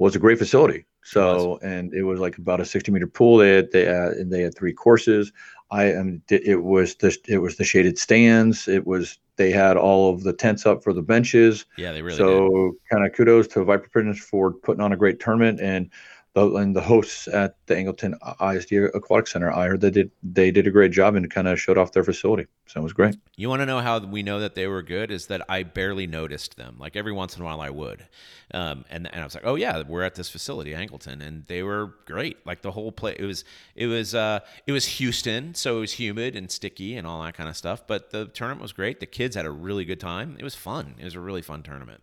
was 0.00 0.17
a 0.17 0.19
great 0.19 0.38
facility. 0.38 0.87
So, 1.05 1.58
and 1.62 1.93
it 1.93 2.05
was 2.05 2.20
like 2.20 2.38
about 2.38 2.61
a 2.61 2.64
60 2.64 2.91
meter 2.91 3.06
pool. 3.06 3.37
They 3.37 3.56
had, 3.56 3.70
they 3.70 3.85
had, 3.85 4.12
and 4.12 4.32
they 4.32 4.41
had 4.41 4.56
three 4.56 4.73
courses. 4.73 5.31
I 5.70 5.85
am. 5.93 6.23
It 6.31 6.62
was 6.62 6.97
the 6.97 7.17
it 7.29 7.38
was 7.38 7.56
the 7.56 7.64
shaded 7.64 7.99
stands. 7.99 8.67
It 8.67 8.87
was 8.87 9.19
they 9.37 9.50
had 9.50 9.76
all 9.76 10.12
of 10.12 10.23
the 10.23 10.32
tents 10.32 10.67
up 10.67 10.82
for 10.82 10.93
the 10.93 11.02
benches. 11.02 11.67
Yeah, 11.76 11.93
they 11.93 12.02
really. 12.02 12.17
So 12.17 12.73
kind 12.91 13.06
of 13.06 13.12
kudos 13.12 13.47
to 13.49 13.64
Viper 13.64 13.88
Pigeons 13.93 14.19
for 14.19 14.52
putting 14.52 14.82
on 14.82 14.93
a 14.93 14.97
great 14.97 15.20
tournament 15.20 15.61
and 15.61 15.91
the 16.35 16.55
and 16.55 16.77
the 16.77 16.81
hosts 16.81 17.27
at 17.29 17.56
the 17.67 17.75
Angleton 17.75 18.15
ISD 18.41 18.94
Aquatic 18.94 19.27
Center. 19.27 19.50
I 19.50 19.67
heard 19.67 19.81
they 19.81 19.91
did 19.91 20.11
they 20.23 20.50
did 20.50 20.67
a 20.67 20.71
great 20.71 20.93
job 20.93 21.17
and 21.17 21.29
kind 21.31 21.49
of 21.49 21.61
showed 21.61 21.77
off 21.77 21.93
their 21.93 22.05
facility. 22.05 22.47
So 22.67 22.81
it 22.81 22.82
was 22.85 22.93
great. 22.93 23.17
You 23.37 23.49
want 23.49 23.62
to 23.62 23.67
know 23.67 23.81
how 23.81 23.99
we 23.99 24.23
know 24.23 24.38
that 24.38 24.55
they 24.55 24.69
were 24.69 24.82
good? 24.82 25.11
Is 25.11 25.27
that 25.27 25.43
I 25.49 25.65
barely 25.65 26.06
noticed 26.06 26.56
them. 26.56 26.77
Like 26.79 26.94
every 26.94 27.11
once 27.12 27.37
in 27.37 27.43
a 27.43 27.44
while 27.44 27.61
I 27.61 27.71
would, 27.71 28.06
um, 28.55 28.85
and 28.91 29.09
and 29.12 29.21
I 29.21 29.25
was 29.25 29.35
like, 29.35 29.44
oh 29.44 29.56
yeah, 29.56 29.82
we're 29.87 30.03
at 30.05 30.15
this 30.15 30.29
facility, 30.29 30.73
Angleton, 30.73 31.21
and 31.21 31.47
they 31.47 31.65
were 31.65 31.94
great. 32.06 32.47
Like 32.47 32.62
the 32.62 32.71
whole 32.71 32.93
play, 32.93 33.17
it 33.19 33.25
was 33.25 33.44
it 33.75 33.87
was 33.87 34.15
uh, 34.15 34.41
it 34.67 34.73
was 34.73 34.87
Houston, 34.87 35.55
so 35.55 35.79
it 35.79 35.81
was 35.81 35.93
humid 35.94 36.37
and 36.37 36.49
sticky 36.50 36.97
and 36.97 37.06
all 37.09 37.23
that 37.25 37.35
kind 37.35 37.49
of 37.49 37.56
stuff. 37.56 37.87
But 37.88 38.11
the 38.11 38.27
tournament 38.27 38.62
was 38.62 38.73
great. 38.73 39.00
The 39.00 39.06
kids 39.06 39.35
had 39.35 39.47
a 39.47 39.50
really 39.50 39.85
good 39.85 40.00
time. 40.00 40.37
It 40.38 40.44
was 40.44 40.55
fun. 40.55 40.94
It 40.99 41.05
was 41.05 41.17
a 41.17 41.21
really 41.21 41.43
fun 41.43 41.65
tournament. 41.65 42.03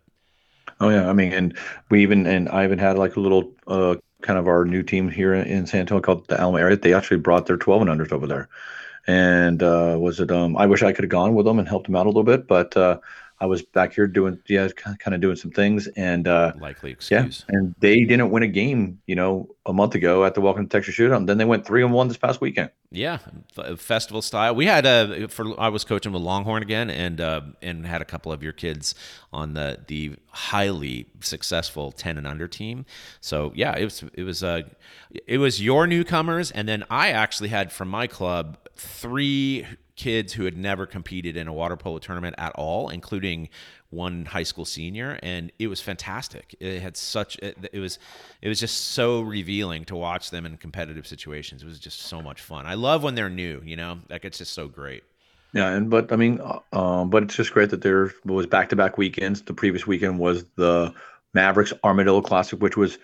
Oh 0.80 0.90
yeah, 0.90 1.10
I 1.10 1.14
mean, 1.14 1.32
and 1.32 1.58
we 1.90 2.04
even 2.04 2.28
and 2.28 2.50
I 2.50 2.66
even 2.66 2.78
had 2.78 2.98
like 2.98 3.16
a 3.16 3.20
little 3.20 3.52
uh, 3.68 3.96
kind 4.22 4.40
of 4.40 4.48
our 4.48 4.66
new 4.66 4.84
team 4.84 5.10
here 5.10 5.34
in 5.34 5.66
San 5.68 5.82
Antonio 5.82 6.02
called 6.02 6.28
the 6.28 6.42
Alma 6.42 6.60
area. 6.60 6.78
They 6.78 6.94
actually 6.94 7.18
brought 7.18 7.46
their 7.46 7.58
12 7.58 7.84
and 7.84 7.90
unders 7.90 8.12
over 8.12 8.28
there, 8.28 8.50
and 9.06 9.62
uh, 9.62 9.98
was 10.00 10.20
it? 10.20 10.32
Um, 10.32 10.58
I 10.58 10.66
wish 10.66 10.84
I 10.84 10.94
could 10.94 11.04
have 11.04 11.12
gone 11.12 11.36
with 11.36 11.46
them 11.46 11.60
and 11.60 11.68
helped 11.68 11.88
them 11.88 11.96
out 11.96 12.06
a 12.06 12.10
little 12.10 12.24
bit, 12.24 12.48
but 12.48 12.76
uh, 12.76 13.00
I 13.40 13.46
was 13.46 13.62
back 13.62 13.94
here 13.94 14.08
doing 14.08 14.40
yeah, 14.48 14.68
kind 14.70 15.14
of 15.14 15.22
doing 15.22 15.36
some 15.36 15.52
things, 15.52 15.88
and 15.96 16.28
uh, 16.28 16.54
likely 16.60 16.92
excuse. 16.92 17.46
Yeah, 17.48 17.56
and 17.56 17.76
they 17.80 18.04
didn't 18.04 18.32
win 18.32 18.42
a 18.42 18.48
game, 18.48 19.00
you 19.06 19.16
know, 19.16 19.48
a 19.68 19.74
month 19.74 19.94
ago 19.94 20.26
at 20.26 20.34
the 20.34 20.42
Welcome 20.42 20.68
to 20.68 20.72
Texas 20.76 20.96
Shootout. 20.96 21.28
Then 21.28 21.38
they 21.38 21.46
went 21.46 21.66
three 21.66 21.84
and 21.84 21.94
one 21.94 22.08
this 22.08 22.18
past 22.18 22.42
weekend. 22.42 22.72
Yeah, 22.90 23.20
festival 23.78 24.24
style. 24.24 24.56
We 24.56 24.66
had 24.66 24.88
a 24.88 25.28
for 25.28 25.60
I 25.60 25.70
was 25.70 25.84
coaching 25.84 26.14
with 26.14 26.24
Longhorn 26.24 26.64
again, 26.64 26.90
and 26.90 27.22
uh, 27.22 27.42
and 27.62 27.86
had 27.86 28.02
a 28.02 28.06
couple 28.06 28.32
of 28.32 28.42
your 28.42 28.54
kids 28.54 28.96
on 29.32 29.54
the 29.54 29.80
the 29.86 30.16
highly 30.30 31.08
successful 31.20 31.92
ten 31.92 32.18
and 32.18 32.26
under 32.26 32.48
team. 32.48 32.86
So 33.22 33.52
yeah, 33.54 33.76
it 33.78 33.84
was 33.84 34.04
it 34.14 34.24
was 34.24 34.42
uh 34.42 34.64
it 35.28 35.38
was 35.38 35.62
your 35.62 35.86
newcomers, 35.86 36.50
and 36.50 36.68
then 36.68 36.86
I 36.90 37.10
actually 37.10 37.50
had 37.50 37.72
from 37.72 37.88
my 37.88 38.08
club 38.08 38.58
three 38.80 39.66
kids 39.96 40.34
who 40.34 40.46
had 40.46 40.56
never 40.56 40.86
competed 40.86 41.36
in 41.36 41.48
a 41.48 41.54
water 41.54 41.76
polo 41.76 41.98
tournament 41.98 42.36
at 42.38 42.54
all, 42.54 42.90
including 42.90 43.50
one 43.90 44.26
high 44.26 44.44
school 44.44 44.66
senior, 44.66 45.20
and 45.24 45.52
it 45.60 45.68
was 45.68 45.82
fantastic. 45.82 46.56
It 46.60 46.82
had 46.82 46.98
such 46.98 47.38
it, 47.40 47.58
it, 47.72 47.80
was 47.80 48.00
it 48.42 48.50
was 48.50 48.60
just 48.60 48.92
so 48.92 49.22
revealing 49.22 49.86
to 49.86 49.96
watch 49.96 50.30
them 50.30 50.46
in 50.46 50.58
competitive 50.58 51.08
situations. 51.08 51.64
It 51.64 51.66
was 51.66 51.80
just 51.80 52.02
so 52.02 52.22
much 52.22 52.42
fun. 52.42 52.66
I 52.66 52.76
love 52.76 53.04
when 53.04 53.16
they're 53.16 53.30
new, 53.30 53.62
you 53.66 53.76
know, 53.76 54.00
like 54.10 54.26
it's 54.26 54.38
just 54.38 54.54
so 54.54 54.68
great. 54.68 55.04
Yeah, 55.54 55.70
and 55.70 55.90
but 55.90 56.12
I 56.12 56.18
mean, 56.18 56.42
uh, 56.42 56.60
um, 56.74 57.10
but 57.10 57.24
it's 57.24 57.36
just 57.36 57.54
great 57.54 57.70
that 57.70 57.82
there 57.82 58.14
was 58.26 58.46
back 58.46 58.70
to 58.70 58.76
back 58.76 58.98
weekends. 58.98 59.42
The 59.42 59.54
previous 59.54 59.88
weekend 59.88 60.20
was 60.20 60.44
the 60.56 60.94
Mavericks 61.34 61.74
Armadillo 61.84 62.22
Classic, 62.22 62.60
which 62.62 62.78
was 62.78 62.98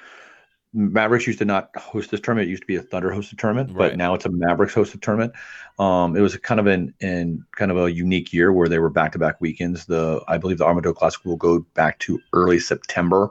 Mavericks 0.73 1.27
used 1.27 1.39
to 1.39 1.45
not 1.45 1.69
host 1.77 2.09
this 2.09 2.19
tournament. 2.19 2.47
It 2.47 2.51
used 2.51 2.63
to 2.63 2.67
be 2.67 2.75
a 2.75 2.81
Thunder 2.81 3.09
hosted 3.09 3.37
tournament, 3.37 3.69
right. 3.69 3.89
but 3.89 3.97
now 3.97 4.15
it's 4.15 4.25
a 4.25 4.29
Mavericks 4.29 4.73
hosted 4.73 5.01
tournament. 5.01 5.33
Um, 5.77 6.15
it 6.15 6.21
was 6.21 6.35
kind 6.37 6.59
of 6.59 6.67
an 6.67 6.93
in 6.99 7.45
kind 7.55 7.71
of 7.71 7.77
a 7.77 7.91
unique 7.91 8.33
year 8.33 8.51
where 8.51 8.67
they 8.67 8.79
were 8.79 8.89
back 8.89 9.11
to 9.11 9.19
back 9.19 9.39
weekends. 9.39 9.85
The 9.85 10.23
I 10.27 10.37
believe 10.37 10.57
the 10.57 10.65
Armadillo 10.65 10.93
Classic 10.93 11.23
will 11.25 11.37
go 11.37 11.59
back 11.75 11.99
to 11.99 12.19
early 12.33 12.59
September 12.59 13.29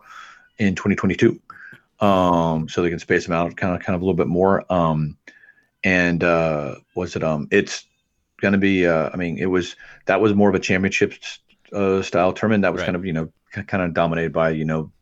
in 0.59 0.75
2022, 0.77 1.41
um, 2.01 2.69
so 2.69 2.83
they 2.83 2.91
can 2.91 3.01
space 3.01 3.27
them 3.27 3.35
out 3.35 3.57
kind 3.57 3.75
of 3.75 3.83
kind 3.83 3.97
of 3.97 4.03
a 4.03 4.05
little 4.05 4.17
bit 4.17 4.29
more. 4.29 4.65
Um, 4.73 5.17
and 5.85 6.23
uh, 6.23 6.77
was 6.95 7.17
it 7.17 7.25
um 7.25 7.49
it's 7.51 7.87
going 8.41 8.53
to 8.53 8.59
be 8.59 8.87
uh, 8.87 9.11
I 9.13 9.17
mean 9.17 9.39
it 9.39 9.47
was 9.47 9.77
that 10.07 10.21
was 10.21 10.35
more 10.35 10.49
of 10.49 10.55
a 10.55 10.61
championship 10.61 11.15
uh, 11.73 12.03
style 12.03 12.33
tournament 12.33 12.63
that 12.63 12.73
was 12.73 12.81
right. 12.81 12.87
kind 12.87 12.97
of 12.97 13.05
you 13.05 13.13
know 13.13 13.33
kind 13.51 13.83
of 13.83 13.95
dominated 13.95 14.33
by 14.33 14.51
you 14.51 14.65
know 14.65 14.93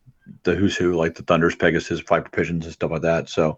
the 0.43 0.55
who's 0.55 0.75
who, 0.75 0.93
like 0.93 1.15
the 1.15 1.23
Thunders, 1.23 1.55
Pegasus, 1.55 1.99
Viper 2.01 2.29
Pigeons, 2.29 2.65
and 2.65 2.73
stuff 2.73 2.91
like 2.91 3.01
that. 3.01 3.29
So, 3.29 3.57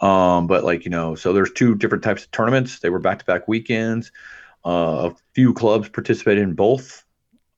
um, 0.00 0.46
but 0.46 0.64
like 0.64 0.84
you 0.84 0.90
know, 0.90 1.14
so 1.14 1.32
there's 1.32 1.52
two 1.52 1.74
different 1.74 2.04
types 2.04 2.24
of 2.24 2.30
tournaments. 2.30 2.80
They 2.80 2.90
were 2.90 2.98
back 2.98 3.18
to 3.20 3.24
back 3.24 3.48
weekends. 3.48 4.12
Uh, 4.64 5.10
a 5.10 5.16
few 5.34 5.54
clubs 5.54 5.88
participated 5.88 6.42
in 6.42 6.54
both. 6.54 7.04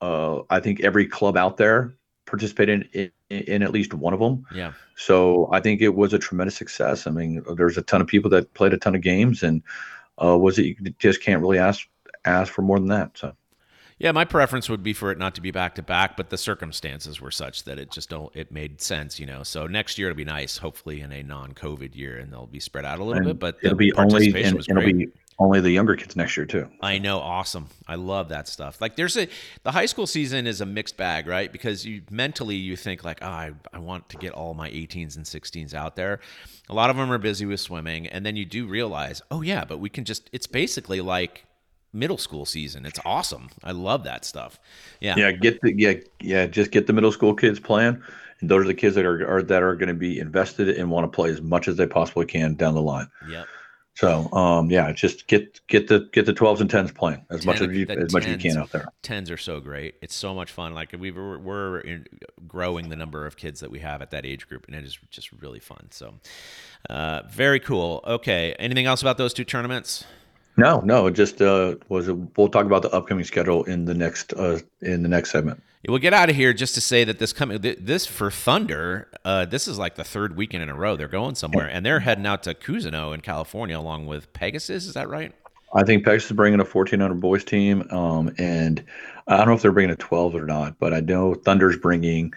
Uh, 0.00 0.40
I 0.50 0.60
think 0.60 0.80
every 0.80 1.06
club 1.06 1.36
out 1.36 1.56
there 1.56 1.94
participated 2.26 2.88
in, 2.92 3.10
in, 3.30 3.42
in, 3.42 3.62
at 3.62 3.72
least 3.72 3.94
one 3.94 4.14
of 4.14 4.20
them. 4.20 4.46
Yeah. 4.54 4.72
So 4.96 5.48
I 5.52 5.60
think 5.60 5.80
it 5.80 5.94
was 5.94 6.12
a 6.12 6.18
tremendous 6.18 6.56
success. 6.56 7.06
I 7.06 7.10
mean, 7.10 7.42
there's 7.56 7.76
a 7.76 7.82
ton 7.82 8.00
of 8.00 8.06
people 8.06 8.30
that 8.30 8.54
played 8.54 8.72
a 8.72 8.78
ton 8.78 8.94
of 8.94 9.00
games, 9.00 9.42
and 9.42 9.62
uh, 10.22 10.36
was 10.38 10.58
it 10.58 10.64
you 10.64 10.76
just 10.98 11.22
can't 11.22 11.40
really 11.40 11.58
ask 11.58 11.86
ask 12.24 12.52
for 12.52 12.62
more 12.62 12.78
than 12.78 12.88
that. 12.88 13.18
So. 13.18 13.34
Yeah, 14.02 14.10
my 14.10 14.24
preference 14.24 14.68
would 14.68 14.82
be 14.82 14.94
for 14.94 15.12
it 15.12 15.18
not 15.18 15.36
to 15.36 15.40
be 15.40 15.52
back 15.52 15.76
to 15.76 15.82
back, 15.82 16.16
but 16.16 16.28
the 16.28 16.36
circumstances 16.36 17.20
were 17.20 17.30
such 17.30 17.62
that 17.64 17.78
it 17.78 17.92
just 17.92 18.10
don't 18.10 18.34
it 18.34 18.50
made 18.50 18.80
sense, 18.80 19.20
you 19.20 19.26
know. 19.26 19.44
So 19.44 19.68
next 19.68 19.96
year 19.96 20.08
it'll 20.08 20.16
be 20.16 20.24
nice, 20.24 20.58
hopefully 20.58 21.02
in 21.02 21.12
a 21.12 21.22
non-COVID 21.22 21.94
year, 21.94 22.18
and 22.18 22.32
they'll 22.32 22.48
be 22.48 22.58
spread 22.58 22.84
out 22.84 22.98
a 22.98 23.04
little 23.04 23.22
and 23.22 23.26
bit. 23.26 23.38
But 23.38 23.58
it'll 23.62 23.76
be 23.76 23.92
only 23.92 24.26
and, 24.42 24.58
it'll 24.68 24.82
be 24.82 25.12
only 25.38 25.60
the 25.60 25.70
younger 25.70 25.94
kids 25.94 26.16
next 26.16 26.36
year 26.36 26.46
too. 26.46 26.68
I 26.80 26.98
know, 26.98 27.20
awesome. 27.20 27.68
I 27.86 27.94
love 27.94 28.30
that 28.30 28.48
stuff. 28.48 28.80
Like 28.80 28.96
there's 28.96 29.16
a 29.16 29.28
the 29.62 29.70
high 29.70 29.86
school 29.86 30.08
season 30.08 30.48
is 30.48 30.60
a 30.60 30.66
mixed 30.66 30.96
bag, 30.96 31.28
right? 31.28 31.52
Because 31.52 31.86
you 31.86 32.02
mentally 32.10 32.56
you 32.56 32.74
think 32.74 33.04
like, 33.04 33.18
oh, 33.22 33.26
I, 33.26 33.52
I 33.72 33.78
want 33.78 34.08
to 34.08 34.16
get 34.16 34.32
all 34.32 34.52
my 34.54 34.68
18s 34.68 35.14
and 35.14 35.24
16s 35.24 35.74
out 35.74 35.94
there. 35.94 36.18
A 36.68 36.74
lot 36.74 36.90
of 36.90 36.96
them 36.96 37.12
are 37.12 37.18
busy 37.18 37.46
with 37.46 37.60
swimming, 37.60 38.08
and 38.08 38.26
then 38.26 38.34
you 38.34 38.46
do 38.46 38.66
realize, 38.66 39.22
oh 39.30 39.42
yeah, 39.42 39.64
but 39.64 39.78
we 39.78 39.88
can 39.88 40.04
just 40.04 40.28
it's 40.32 40.48
basically 40.48 41.00
like 41.00 41.44
middle 41.92 42.18
school 42.18 42.44
season. 42.46 42.86
It's 42.86 43.00
awesome. 43.04 43.50
I 43.62 43.72
love 43.72 44.04
that 44.04 44.24
stuff. 44.24 44.58
Yeah. 45.00 45.14
Yeah, 45.16 45.32
get 45.32 45.60
the 45.60 45.74
yeah, 45.76 45.94
yeah, 46.20 46.46
just 46.46 46.70
get 46.70 46.86
the 46.86 46.92
middle 46.92 47.12
school 47.12 47.34
kids 47.34 47.60
playing. 47.60 48.02
And 48.40 48.50
those 48.50 48.64
are 48.64 48.68
the 48.68 48.74
kids 48.74 48.94
that 48.96 49.04
are, 49.04 49.26
are 49.28 49.42
that 49.42 49.62
are 49.62 49.76
going 49.76 49.88
to 49.88 49.94
be 49.94 50.18
invested 50.18 50.68
and 50.68 50.90
want 50.90 51.04
to 51.04 51.14
play 51.14 51.30
as 51.30 51.40
much 51.40 51.68
as 51.68 51.76
they 51.76 51.86
possibly 51.86 52.26
can 52.26 52.54
down 52.54 52.74
the 52.74 52.82
line. 52.82 53.08
Yep. 53.30 53.46
So 53.94 54.32
um, 54.32 54.70
yeah, 54.70 54.90
just 54.92 55.26
get 55.26 55.60
get 55.66 55.88
the 55.88 56.08
get 56.12 56.24
the 56.24 56.32
twelves 56.32 56.62
and 56.62 56.70
tens 56.70 56.90
playing 56.90 57.24
as 57.28 57.44
much 57.44 57.60
as 57.60 57.70
you 57.76 57.86
as 57.88 58.12
much 58.12 58.24
as 58.24 58.32
you 58.32 58.50
can 58.50 58.58
out 58.58 58.70
there. 58.70 58.86
Tens 59.02 59.30
are 59.30 59.36
so 59.36 59.60
great. 59.60 59.96
It's 60.00 60.14
so 60.14 60.34
much 60.34 60.50
fun. 60.50 60.72
Like 60.72 60.94
we 60.98 61.10
we're, 61.10 61.36
we're 61.36 61.80
in, 61.80 62.06
growing 62.48 62.88
the 62.88 62.96
number 62.96 63.26
of 63.26 63.36
kids 63.36 63.60
that 63.60 63.70
we 63.70 63.80
have 63.80 64.00
at 64.00 64.10
that 64.12 64.24
age 64.24 64.48
group, 64.48 64.66
and 64.66 64.74
it 64.74 64.82
is 64.82 64.98
just 65.10 65.30
really 65.32 65.60
fun. 65.60 65.88
So 65.90 66.14
uh, 66.88 67.22
very 67.30 67.60
cool. 67.60 68.02
Okay, 68.06 68.54
anything 68.58 68.86
else 68.86 69.02
about 69.02 69.18
those 69.18 69.34
two 69.34 69.44
tournaments? 69.44 70.06
No, 70.56 70.80
no, 70.80 71.08
just 71.08 71.40
uh, 71.40 71.76
was 71.88 72.08
a, 72.08 72.14
we'll 72.14 72.48
talk 72.48 72.66
about 72.66 72.82
the 72.82 72.90
upcoming 72.90 73.24
schedule 73.24 73.64
in 73.64 73.86
the 73.86 73.94
next 73.94 74.34
uh, 74.34 74.58
in 74.82 75.02
the 75.02 75.08
next 75.08 75.30
segment. 75.30 75.62
We'll 75.88 75.98
get 75.98 76.12
out 76.12 76.30
of 76.30 76.36
here 76.36 76.52
just 76.52 76.74
to 76.74 76.80
say 76.80 77.04
that 77.04 77.18
this 77.18 77.32
coming 77.32 77.60
this 77.60 78.06
for 78.06 78.30
Thunder, 78.30 79.08
uh, 79.24 79.46
this 79.46 79.66
is 79.66 79.78
like 79.78 79.96
the 79.96 80.04
third 80.04 80.36
weekend 80.36 80.62
in 80.62 80.68
a 80.68 80.74
row 80.74 80.94
they're 80.94 81.08
going 81.08 81.34
somewhere, 81.34 81.66
and 81.66 81.84
they're 81.84 82.00
heading 82.00 82.26
out 82.26 82.42
to 82.44 82.54
Cousino 82.54 83.14
in 83.14 83.20
California 83.20 83.78
along 83.78 84.06
with 84.06 84.32
Pegasus. 84.32 84.86
Is 84.86 84.94
that 84.94 85.08
right? 85.08 85.34
I 85.74 85.84
think 85.84 86.04
Pegasus 86.04 86.30
is 86.30 86.36
bringing 86.36 86.60
a 86.60 86.64
1400 86.64 87.18
boys 87.20 87.44
team, 87.44 87.88
um, 87.90 88.32
and 88.38 88.84
I 89.26 89.38
don't 89.38 89.48
know 89.48 89.54
if 89.54 89.62
they're 89.62 89.72
bringing 89.72 89.92
a 89.92 89.96
12 89.96 90.34
or 90.34 90.44
not, 90.44 90.78
but 90.78 90.92
I 90.92 91.00
know 91.00 91.34
Thunder's 91.34 91.78
bringing 91.78 92.32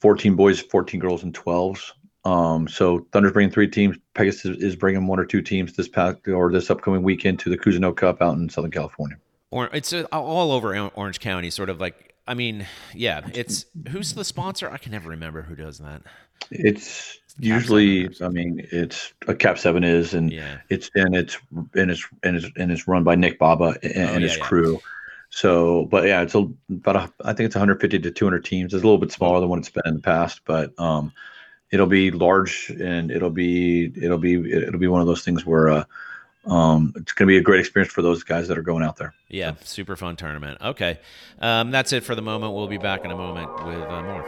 14 0.00 0.36
boys, 0.36 0.60
14 0.60 1.00
girls, 1.00 1.22
and 1.22 1.32
12s. 1.32 1.92
Um, 2.24 2.68
so 2.68 3.06
Thunder's 3.12 3.32
bringing 3.32 3.52
three 3.52 3.68
teams. 3.68 3.96
Pegasus 4.14 4.56
is 4.58 4.76
bringing 4.76 5.06
one 5.06 5.18
or 5.18 5.26
two 5.26 5.42
teams 5.42 5.74
this 5.74 5.88
past 5.88 6.26
or 6.26 6.50
this 6.50 6.70
upcoming 6.70 7.02
weekend 7.02 7.38
to 7.40 7.50
the 7.50 7.58
Cousino 7.58 7.94
Cup 7.94 8.22
out 8.22 8.36
in 8.36 8.48
Southern 8.48 8.70
California. 8.70 9.16
Or 9.50 9.68
it's 9.72 9.92
all 10.10 10.52
over 10.52 10.76
Orange 10.94 11.20
County, 11.20 11.50
sort 11.50 11.70
of 11.70 11.80
like. 11.80 12.12
I 12.26 12.32
mean, 12.32 12.66
yeah, 12.94 13.20
it's 13.34 13.66
who's 13.90 14.14
the 14.14 14.24
sponsor? 14.24 14.70
I 14.70 14.78
can 14.78 14.92
never 14.92 15.10
remember 15.10 15.42
who 15.42 15.54
does 15.54 15.78
that. 15.78 16.02
It's 16.50 17.18
usually, 17.38 18.08
I 18.22 18.28
mean, 18.28 18.66
it's 18.72 19.12
a 19.28 19.34
KAP7 19.34 19.84
is, 19.84 20.14
and 20.14 20.32
yeah. 20.32 20.58
it's 20.70 20.90
and 20.94 21.14
it's 21.14 21.36
and 21.74 21.90
it's 21.90 22.08
and 22.22 22.36
it's 22.36 22.46
and 22.56 22.72
it's 22.72 22.88
run 22.88 23.04
by 23.04 23.14
Nick 23.14 23.38
Baba 23.38 23.76
and, 23.82 23.92
oh, 23.96 24.14
and 24.14 24.22
his 24.22 24.38
crew. 24.38 24.72
Yeah. 24.72 24.78
So, 25.28 25.86
but 25.86 26.06
yeah, 26.06 26.22
it's 26.22 26.34
a, 26.34 26.48
about 26.70 26.96
a, 26.96 27.12
I 27.24 27.32
think 27.32 27.46
it's 27.46 27.56
150 27.56 27.98
to 27.98 28.10
200 28.10 28.44
teams. 28.44 28.72
It's 28.72 28.82
a 28.82 28.86
little 28.86 28.98
bit 28.98 29.10
smaller 29.10 29.40
than 29.40 29.48
what 29.48 29.58
it's 29.58 29.68
been 29.68 29.82
in 29.84 29.94
the 29.94 30.00
past, 30.00 30.42
but 30.44 30.78
um, 30.78 31.12
it'll 31.74 31.86
be 31.86 32.12
large 32.12 32.70
and 32.80 33.10
it'll 33.10 33.30
be 33.30 33.92
it'll 34.00 34.16
be 34.16 34.34
it'll 34.50 34.78
be 34.78 34.86
one 34.86 35.00
of 35.00 35.08
those 35.08 35.24
things 35.24 35.44
where 35.44 35.68
uh, 35.68 35.84
um, 36.46 36.92
it's 36.96 37.12
going 37.12 37.26
to 37.26 37.32
be 37.32 37.36
a 37.36 37.42
great 37.42 37.60
experience 37.60 37.92
for 37.92 38.00
those 38.00 38.22
guys 38.22 38.46
that 38.48 38.56
are 38.56 38.62
going 38.62 38.84
out 38.84 38.96
there. 38.96 39.12
Yeah, 39.28 39.54
super 39.64 39.96
fun 39.96 40.14
tournament. 40.14 40.58
Okay, 40.62 41.00
um, 41.40 41.72
that's 41.72 41.92
it 41.92 42.04
for 42.04 42.14
the 42.14 42.22
moment. 42.22 42.54
We'll 42.54 42.68
be 42.68 42.78
back 42.78 43.04
in 43.04 43.10
a 43.10 43.16
moment 43.16 43.52
with 43.66 43.82
uh, 43.82 44.02
more. 44.02 44.24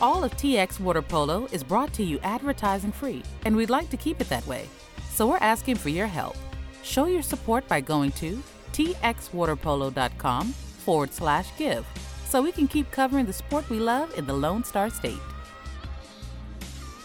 All 0.00 0.24
of 0.24 0.32
TX 0.36 0.80
Water 0.80 1.02
Polo 1.02 1.46
is 1.52 1.62
brought 1.62 1.92
to 1.94 2.04
you 2.04 2.20
advertising 2.22 2.92
free, 2.92 3.22
and 3.44 3.56
we'd 3.56 3.70
like 3.70 3.90
to 3.90 3.96
keep 3.96 4.20
it 4.20 4.28
that 4.28 4.46
way. 4.46 4.66
So 5.10 5.26
we're 5.26 5.38
asking 5.38 5.76
for 5.76 5.88
your 5.88 6.06
help. 6.06 6.36
Show 6.82 7.06
your 7.06 7.22
support 7.22 7.66
by 7.68 7.80
going 7.80 8.12
to 8.12 8.42
txwaterpolo.com 8.72 10.54
forward 10.90 11.14
slash 11.14 11.56
give 11.56 11.86
so 12.26 12.42
we 12.42 12.50
can 12.50 12.66
keep 12.66 12.90
covering 12.90 13.24
the 13.24 13.32
sport 13.32 13.70
we 13.70 13.78
love 13.78 14.12
in 14.18 14.26
the 14.26 14.32
Lone 14.32 14.64
Star 14.64 14.90
State. 14.90 15.20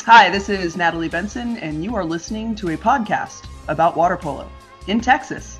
Hi, 0.02 0.28
this 0.32 0.50
is 0.50 0.76
Natalie 0.76 1.08
Benson, 1.08 1.58
and 1.58 1.84
you 1.84 1.96
are 1.96 2.04
listening 2.04 2.56
to 2.56 2.70
a 2.70 2.78
podcast 2.78 3.46
about 3.68 3.96
water 3.96 4.18
polo 4.18 4.50
in 4.88 5.00
Texas. 5.02 5.60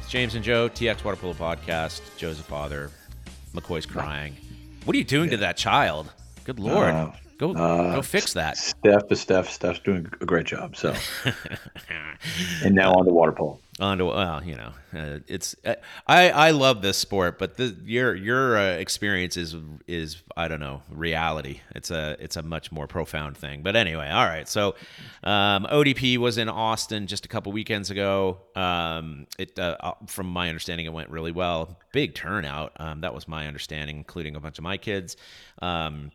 It's 0.00 0.08
James 0.08 0.34
and 0.34 0.42
Joe, 0.42 0.68
TX 0.68 1.04
Water 1.04 1.16
Polo 1.16 1.34
Podcast. 1.34 2.00
Joe's 2.16 2.40
a 2.40 2.42
father. 2.42 2.90
McCoy's 3.54 3.86
crying. 3.86 4.36
What 4.84 4.96
are 4.96 4.98
you 4.98 5.04
doing 5.04 5.26
yeah. 5.26 5.36
to 5.36 5.40
that 5.42 5.56
child? 5.56 6.10
Good 6.42 6.58
lord. 6.58 6.94
Uh, 6.94 7.12
Go 7.38 7.52
uh, 7.52 7.94
go 7.94 8.02
fix 8.02 8.32
that. 8.32 8.56
Steph 8.56 9.12
is 9.12 9.20
Steph. 9.20 9.48
Steph's 9.48 9.78
doing 9.78 10.08
a 10.20 10.26
great 10.26 10.46
job. 10.46 10.74
So, 10.74 10.92
and 12.64 12.74
now 12.74 12.92
on 12.94 13.06
the 13.06 13.12
water 13.12 13.30
polo. 13.30 13.60
On 13.80 13.96
to 13.98 14.06
well, 14.06 14.42
you 14.42 14.56
know, 14.56 14.72
uh, 14.92 15.20
it's 15.28 15.54
uh, 15.64 15.76
I 16.04 16.30
I 16.30 16.50
love 16.50 16.82
this 16.82 16.98
sport, 16.98 17.38
but 17.38 17.56
the, 17.56 17.76
your 17.84 18.12
your 18.16 18.58
uh, 18.58 18.70
experience 18.72 19.36
is 19.36 19.54
is 19.86 20.20
I 20.36 20.48
don't 20.48 20.58
know 20.58 20.82
reality. 20.90 21.60
It's 21.76 21.92
a 21.92 22.16
it's 22.18 22.36
a 22.36 22.42
much 22.42 22.72
more 22.72 22.88
profound 22.88 23.36
thing. 23.36 23.62
But 23.62 23.76
anyway, 23.76 24.10
all 24.10 24.26
right. 24.26 24.48
So, 24.48 24.74
um, 25.22 25.64
ODP 25.70 26.18
was 26.18 26.38
in 26.38 26.48
Austin 26.48 27.06
just 27.06 27.24
a 27.24 27.28
couple 27.28 27.52
weekends 27.52 27.88
ago. 27.90 28.38
Um, 28.56 29.28
it 29.38 29.56
uh, 29.56 29.76
uh, 29.78 29.92
from 30.08 30.26
my 30.26 30.48
understanding, 30.48 30.86
it 30.86 30.92
went 30.92 31.10
really 31.10 31.32
well. 31.32 31.78
Big 31.92 32.16
turnout. 32.16 32.72
Um, 32.80 33.02
that 33.02 33.14
was 33.14 33.28
my 33.28 33.46
understanding, 33.46 33.96
including 33.96 34.34
a 34.34 34.40
bunch 34.40 34.58
of 34.58 34.64
my 34.64 34.76
kids. 34.76 35.16
Um, 35.62 36.10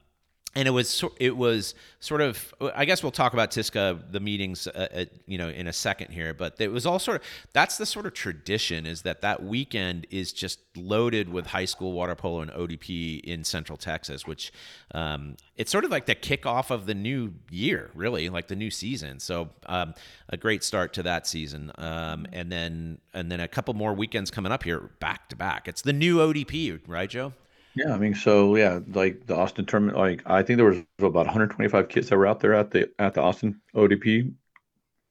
and 0.55 0.67
it 0.67 0.71
was 0.71 1.03
it 1.17 1.35
was 1.35 1.73
sort 1.99 2.21
of 2.21 2.53
I 2.75 2.85
guess 2.85 3.01
we'll 3.01 3.11
talk 3.11 3.33
about 3.33 3.51
TISCA 3.51 4.11
the 4.11 4.19
meetings 4.19 4.67
uh, 4.67 4.87
at, 4.91 5.09
you 5.25 5.37
know 5.37 5.49
in 5.49 5.67
a 5.67 5.73
second 5.73 6.11
here, 6.11 6.33
but 6.33 6.55
it 6.59 6.71
was 6.71 6.85
all 6.85 6.99
sort 6.99 7.21
of 7.21 7.27
that's 7.53 7.77
the 7.77 7.85
sort 7.85 8.05
of 8.05 8.13
tradition 8.13 8.85
is 8.85 9.01
that 9.01 9.21
that 9.21 9.43
weekend 9.43 10.05
is 10.11 10.31
just 10.31 10.59
loaded 10.75 11.29
with 11.29 11.47
high 11.47 11.65
school 11.65 11.93
water 11.93 12.15
polo 12.15 12.41
and 12.41 12.51
ODP 12.51 13.21
in 13.21 13.43
Central 13.43 13.77
Texas, 13.77 14.27
which 14.27 14.51
um, 14.91 15.37
it's 15.55 15.71
sort 15.71 15.85
of 15.85 15.91
like 15.91 16.05
the 16.05 16.15
kickoff 16.15 16.69
of 16.69 16.85
the 16.85 16.95
new 16.95 17.33
year, 17.49 17.89
really 17.95 18.29
like 18.29 18.47
the 18.47 18.55
new 18.55 18.69
season. 18.69 19.19
So 19.19 19.49
um, 19.65 19.93
a 20.29 20.37
great 20.37 20.63
start 20.63 20.93
to 20.93 21.03
that 21.03 21.25
season, 21.25 21.71
um, 21.77 22.27
and 22.31 22.51
then 22.51 22.99
and 23.13 23.31
then 23.31 23.39
a 23.39 23.47
couple 23.47 23.73
more 23.73 23.93
weekends 23.93 24.29
coming 24.29 24.51
up 24.51 24.63
here 24.63 24.91
back 24.99 25.29
to 25.29 25.35
back. 25.35 25.67
It's 25.67 25.81
the 25.81 25.93
new 25.93 26.17
ODP, 26.17 26.81
right, 26.87 27.09
Joe? 27.09 27.33
Yeah, 27.75 27.93
I 27.93 27.97
mean, 27.97 28.13
so 28.13 28.55
yeah, 28.55 28.79
like 28.93 29.25
the 29.25 29.35
Austin 29.35 29.65
tournament, 29.65 29.97
like 29.97 30.21
I 30.25 30.43
think 30.43 30.57
there 30.57 30.65
was 30.65 30.77
about 30.99 31.25
125 31.25 31.89
kids 31.89 32.09
that 32.09 32.17
were 32.17 32.27
out 32.27 32.39
there 32.39 32.53
at 32.53 32.71
the 32.71 32.89
at 32.99 33.15
the 33.15 33.21
Austin 33.21 33.61
ODP 33.75 34.33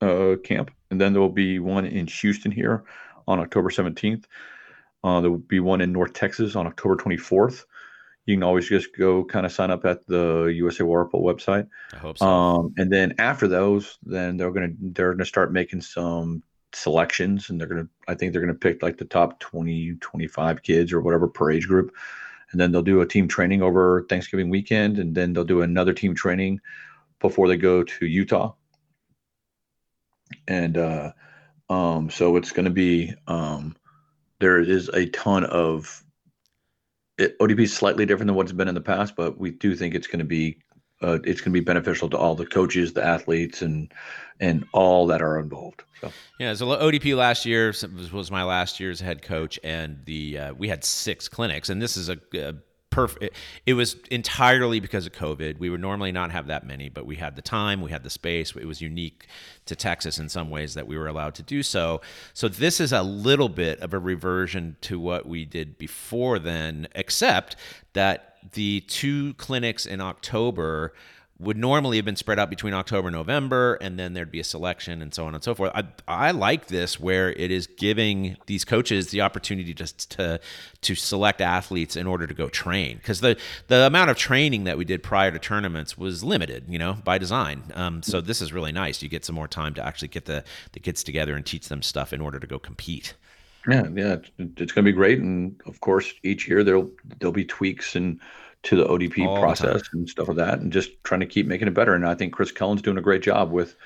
uh, 0.00 0.36
camp, 0.44 0.70
and 0.90 1.00
then 1.00 1.12
there 1.12 1.20
will 1.22 1.28
be 1.28 1.58
one 1.58 1.86
in 1.86 2.06
Houston 2.06 2.52
here 2.52 2.84
on 3.26 3.40
October 3.40 3.70
17th. 3.70 4.24
Uh, 5.02 5.20
there 5.20 5.30
will 5.30 5.38
be 5.38 5.58
one 5.58 5.80
in 5.80 5.92
North 5.92 6.12
Texas 6.12 6.54
on 6.54 6.66
October 6.66 6.96
24th. 6.96 7.64
You 8.26 8.36
can 8.36 8.44
always 8.44 8.68
just 8.68 8.96
go 8.96 9.24
kind 9.24 9.44
of 9.44 9.50
sign 9.50 9.72
up 9.72 9.84
at 9.84 10.06
the 10.06 10.44
USA 10.54 10.84
Water 10.84 11.06
Polo 11.06 11.32
website. 11.32 11.66
I 11.92 11.96
hope 11.96 12.18
so. 12.18 12.26
Um, 12.26 12.74
and 12.76 12.92
then 12.92 13.14
after 13.18 13.48
those, 13.48 13.98
then 14.04 14.36
they're 14.36 14.52
gonna 14.52 14.72
they're 14.80 15.14
gonna 15.14 15.24
start 15.24 15.52
making 15.52 15.80
some 15.80 16.44
selections, 16.72 17.50
and 17.50 17.60
they're 17.60 17.66
gonna 17.66 17.88
I 18.06 18.14
think 18.14 18.32
they're 18.32 18.40
gonna 18.40 18.54
pick 18.54 18.84
like 18.84 18.98
the 18.98 19.04
top 19.04 19.40
20 19.40 19.96
25 20.00 20.62
kids 20.62 20.92
or 20.92 21.00
whatever 21.00 21.26
per 21.26 21.50
age 21.50 21.66
group 21.66 21.92
and 22.52 22.60
then 22.60 22.70
they'll 22.70 22.82
do 22.82 23.00
a 23.00 23.06
team 23.06 23.26
training 23.28 23.62
over 23.62 24.06
Thanksgiving 24.08 24.50
weekend, 24.50 24.98
and 24.98 25.14
then 25.14 25.32
they'll 25.32 25.44
do 25.44 25.62
another 25.62 25.92
team 25.92 26.14
training 26.14 26.60
before 27.20 27.48
they 27.48 27.56
go 27.56 27.82
to 27.82 28.06
Utah. 28.06 28.54
And 30.46 30.76
uh, 30.76 31.12
um, 31.68 32.10
so 32.10 32.36
it's 32.36 32.52
going 32.52 32.64
to 32.64 32.70
be 32.70 33.14
um, 33.26 33.76
there 34.38 34.60
is 34.60 34.88
a 34.88 35.06
ton 35.06 35.44
of 35.44 36.02
ODP 37.18 37.60
is 37.60 37.74
slightly 37.74 38.06
different 38.06 38.28
than 38.28 38.36
what's 38.36 38.52
been 38.52 38.68
in 38.68 38.74
the 38.74 38.80
past, 38.80 39.16
but 39.16 39.38
we 39.38 39.50
do 39.50 39.74
think 39.74 39.94
it's 39.94 40.06
going 40.06 40.18
to 40.18 40.24
be 40.24 40.58
uh, 41.02 41.18
it's 41.24 41.40
going 41.40 41.52
to 41.52 41.60
be 41.60 41.60
beneficial 41.60 42.08
to 42.10 42.16
all 42.16 42.34
the 42.34 42.46
coaches, 42.46 42.92
the 42.92 43.04
athletes, 43.04 43.62
and 43.62 43.92
and 44.40 44.64
all 44.72 45.06
that 45.06 45.22
are 45.22 45.38
involved. 45.38 45.82
So 46.00 46.12
yeah, 46.38 46.54
so 46.54 46.66
ODP 46.66 47.16
last 47.16 47.46
year 47.46 47.72
was 48.12 48.30
my 48.30 48.42
last 48.42 48.80
year's 48.80 49.00
head 49.00 49.22
coach, 49.22 49.58
and 49.62 49.98
the 50.04 50.38
uh, 50.38 50.54
we 50.54 50.68
had 50.68 50.84
six 50.84 51.28
clinics, 51.28 51.68
and 51.68 51.80
this 51.80 51.96
is 51.96 52.08
a, 52.08 52.18
a 52.34 52.54
perfect. 52.92 53.34
It 53.66 53.74
was 53.74 53.96
entirely 54.10 54.78
because 54.78 55.06
of 55.06 55.12
COVID. 55.12 55.58
We 55.58 55.70
would 55.70 55.80
normally 55.80 56.12
not 56.12 56.30
have 56.30 56.46
that 56.46 56.64
many, 56.64 56.88
but 56.88 57.06
we 57.06 57.16
had 57.16 57.34
the 57.34 57.42
time, 57.42 57.80
we 57.80 57.90
had 57.90 58.04
the 58.04 58.10
space. 58.10 58.54
It 58.54 58.66
was 58.66 58.80
unique 58.80 59.26
to 59.66 59.74
Texas 59.74 60.18
in 60.18 60.28
some 60.28 60.50
ways 60.50 60.74
that 60.74 60.86
we 60.86 60.96
were 60.96 61.08
allowed 61.08 61.34
to 61.36 61.42
do 61.42 61.62
so. 61.62 62.00
So 62.34 62.48
this 62.48 62.78
is 62.80 62.92
a 62.92 63.02
little 63.02 63.48
bit 63.48 63.80
of 63.80 63.94
a 63.94 63.98
reversion 63.98 64.76
to 64.82 65.00
what 65.00 65.26
we 65.26 65.44
did 65.44 65.78
before 65.78 66.38
then, 66.38 66.86
except 66.94 67.56
that 67.94 68.31
the 68.52 68.80
two 68.82 69.34
clinics 69.34 69.86
in 69.86 70.00
October 70.00 70.92
would 71.42 71.56
normally 71.56 71.96
have 71.96 72.04
been 72.04 72.16
spread 72.16 72.38
out 72.38 72.48
between 72.48 72.72
October 72.72 73.08
and 73.08 73.16
November, 73.16 73.74
and 73.80 73.98
then 73.98 74.12
there'd 74.12 74.30
be 74.30 74.38
a 74.38 74.44
selection 74.44 75.02
and 75.02 75.12
so 75.12 75.26
on 75.26 75.34
and 75.34 75.42
so 75.42 75.54
forth. 75.54 75.72
I, 75.74 75.84
I 76.06 76.30
like 76.30 76.68
this 76.68 77.00
where 77.00 77.32
it 77.32 77.50
is 77.50 77.66
giving 77.66 78.36
these 78.46 78.64
coaches 78.64 79.10
the 79.10 79.22
opportunity 79.22 79.74
just 79.74 80.10
to 80.12 80.40
to 80.82 80.94
select 80.94 81.40
athletes 81.40 81.96
in 81.96 82.06
order 82.06 82.28
to 82.28 82.34
go 82.34 82.48
train 82.48 82.98
because 82.98 83.20
the 83.20 83.36
the 83.66 83.86
amount 83.86 84.10
of 84.10 84.16
training 84.16 84.64
that 84.64 84.78
we 84.78 84.84
did 84.84 85.02
prior 85.02 85.32
to 85.32 85.38
tournaments 85.38 85.98
was 85.98 86.22
limited, 86.22 86.64
you 86.68 86.78
know, 86.78 86.94
by 87.04 87.18
design. 87.18 87.64
Um, 87.74 88.02
so 88.02 88.20
this 88.20 88.40
is 88.40 88.52
really 88.52 88.72
nice. 88.72 89.02
You 89.02 89.08
get 89.08 89.24
some 89.24 89.34
more 89.34 89.48
time 89.48 89.74
to 89.74 89.84
actually 89.84 90.08
get 90.08 90.26
the 90.26 90.44
the 90.72 90.80
kids 90.80 91.02
together 91.02 91.34
and 91.34 91.44
teach 91.44 91.68
them 91.68 91.82
stuff 91.82 92.12
in 92.12 92.20
order 92.20 92.38
to 92.38 92.46
go 92.46 92.60
compete. 92.60 93.14
Yeah, 93.68 93.88
yeah, 93.94 94.12
it's, 94.14 94.30
it's 94.38 94.72
going 94.72 94.84
to 94.84 94.90
be 94.90 94.92
great, 94.92 95.20
and 95.20 95.60
of 95.66 95.80
course, 95.80 96.12
each 96.22 96.48
year 96.48 96.64
there'll 96.64 96.90
there'll 97.20 97.32
be 97.32 97.44
tweaks 97.44 97.94
and 97.94 98.20
to 98.64 98.76
the 98.76 98.84
ODP 98.84 99.26
All 99.26 99.40
process 99.40 99.82
the 99.82 99.98
and 99.98 100.08
stuff 100.08 100.28
like 100.28 100.36
that, 100.38 100.58
and 100.58 100.72
just 100.72 100.90
trying 101.04 101.20
to 101.20 101.26
keep 101.26 101.46
making 101.46 101.68
it 101.68 101.74
better. 101.74 101.94
And 101.94 102.06
I 102.06 102.14
think 102.14 102.32
Chris 102.32 102.52
Cullen's 102.52 102.82
doing 102.82 102.98
a 102.98 103.02
great 103.02 103.22
job 103.22 103.50
with 103.50 103.76